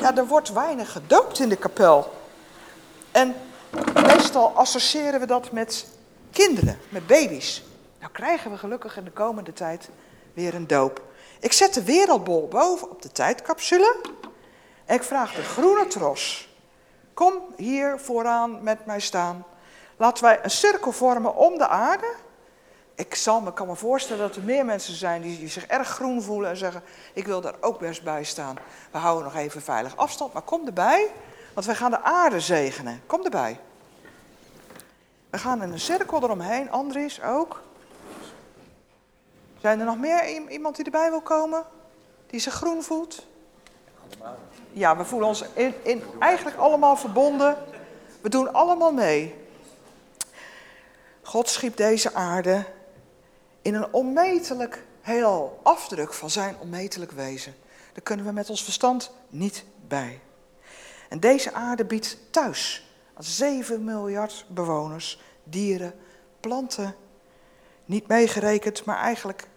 [0.00, 2.12] ja, er wordt weinig gedoopt in de kapel.
[3.10, 3.34] En
[4.06, 5.86] meestal associëren we dat met
[6.30, 7.62] kinderen, met baby's.
[8.00, 9.88] Nou krijgen we gelukkig in de komende tijd
[10.34, 11.02] weer een doop.
[11.40, 13.96] Ik zet de wereldbol boven op de tijdcapsule.
[14.84, 16.48] En ik vraag de groene tros.
[17.14, 19.44] Kom hier vooraan met mij staan.
[20.02, 22.14] Laten wij een cirkel vormen om de aarde.
[22.94, 26.22] Ik zal me, kan me voorstellen dat er meer mensen zijn die, zich erg groen
[26.22, 28.56] voelen en zeggen: Ik wil daar ook best bij staan.
[28.90, 31.10] We houden nog even veilig afstand, maar kom erbij,
[31.54, 33.02] want wij gaan de aarde zegenen.
[33.06, 33.60] Kom erbij.
[35.30, 37.62] We gaan in een cirkel eromheen, Andries ook.
[39.60, 41.64] Zijn er nog meer iemand die erbij wil komen?
[42.26, 43.26] Die zich groen voelt?
[44.72, 45.44] Ja, we voelen ons
[45.82, 47.56] in eigenlijk allemaal verbonden.
[48.20, 49.40] We doen allemaal mee.
[51.22, 52.66] God schiep deze aarde
[53.62, 57.54] in een onmetelijk heelal, afdruk van zijn onmetelijk wezen.
[57.92, 60.20] Daar kunnen we met ons verstand niet bij.
[61.08, 65.94] En deze aarde biedt thuis aan 7 miljard bewoners, dieren,
[66.40, 66.94] planten,
[67.84, 69.48] niet meegerekend, maar eigenlijk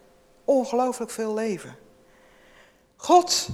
[0.44, 1.76] ongelooflijk veel leven.
[2.96, 3.48] God,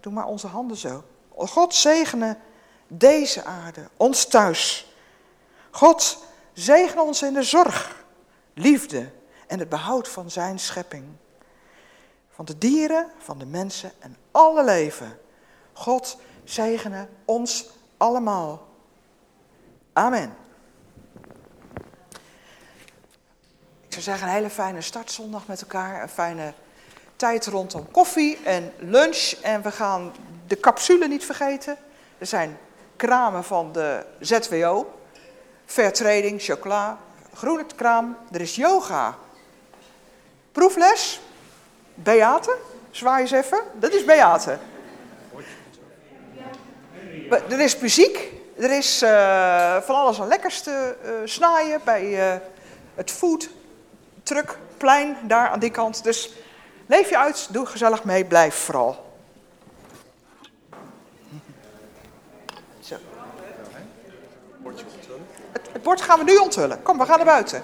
[0.00, 1.04] doe maar onze handen zo.
[1.36, 2.38] God zegene
[2.86, 4.92] deze aarde, ons thuis.
[5.70, 8.04] God zegene ons in de zorg,
[8.54, 9.10] liefde
[9.46, 11.04] en het behoud van zijn schepping.
[12.30, 15.18] Van de dieren, van de mensen en alle leven.
[15.72, 18.68] God zegene ons allemaal.
[19.92, 20.36] Amen.
[23.86, 26.02] Ik zou zeggen, een hele fijne startzondag met elkaar.
[26.02, 26.52] Een fijne
[27.16, 29.32] tijd rondom koffie en lunch.
[29.42, 30.12] En we gaan
[30.46, 31.76] de capsule niet vergeten.
[32.18, 32.58] Er zijn
[32.96, 35.01] kramen van de ZWO.
[35.72, 36.98] Fairtrading, chocola,
[37.34, 38.16] groene kraam.
[38.32, 39.16] Er is yoga.
[40.52, 41.20] Proefles.
[41.94, 42.56] Beate.
[42.90, 43.62] Zwaai eens even.
[43.74, 44.58] Dat is Beate.
[47.48, 48.32] Er is muziek.
[48.56, 52.40] Er is uh, van alles aan lekkerste uh, snaaien bij uh,
[52.94, 53.48] het food
[54.22, 56.04] truckplein daar aan die kant.
[56.04, 56.32] Dus
[56.86, 59.10] leef je uit, doe gezellig mee, blijf vooral.
[62.80, 62.96] Zo.
[65.52, 66.82] Het, het bord gaan we nu onthullen.
[66.82, 67.60] Kom, we gaan naar buiten.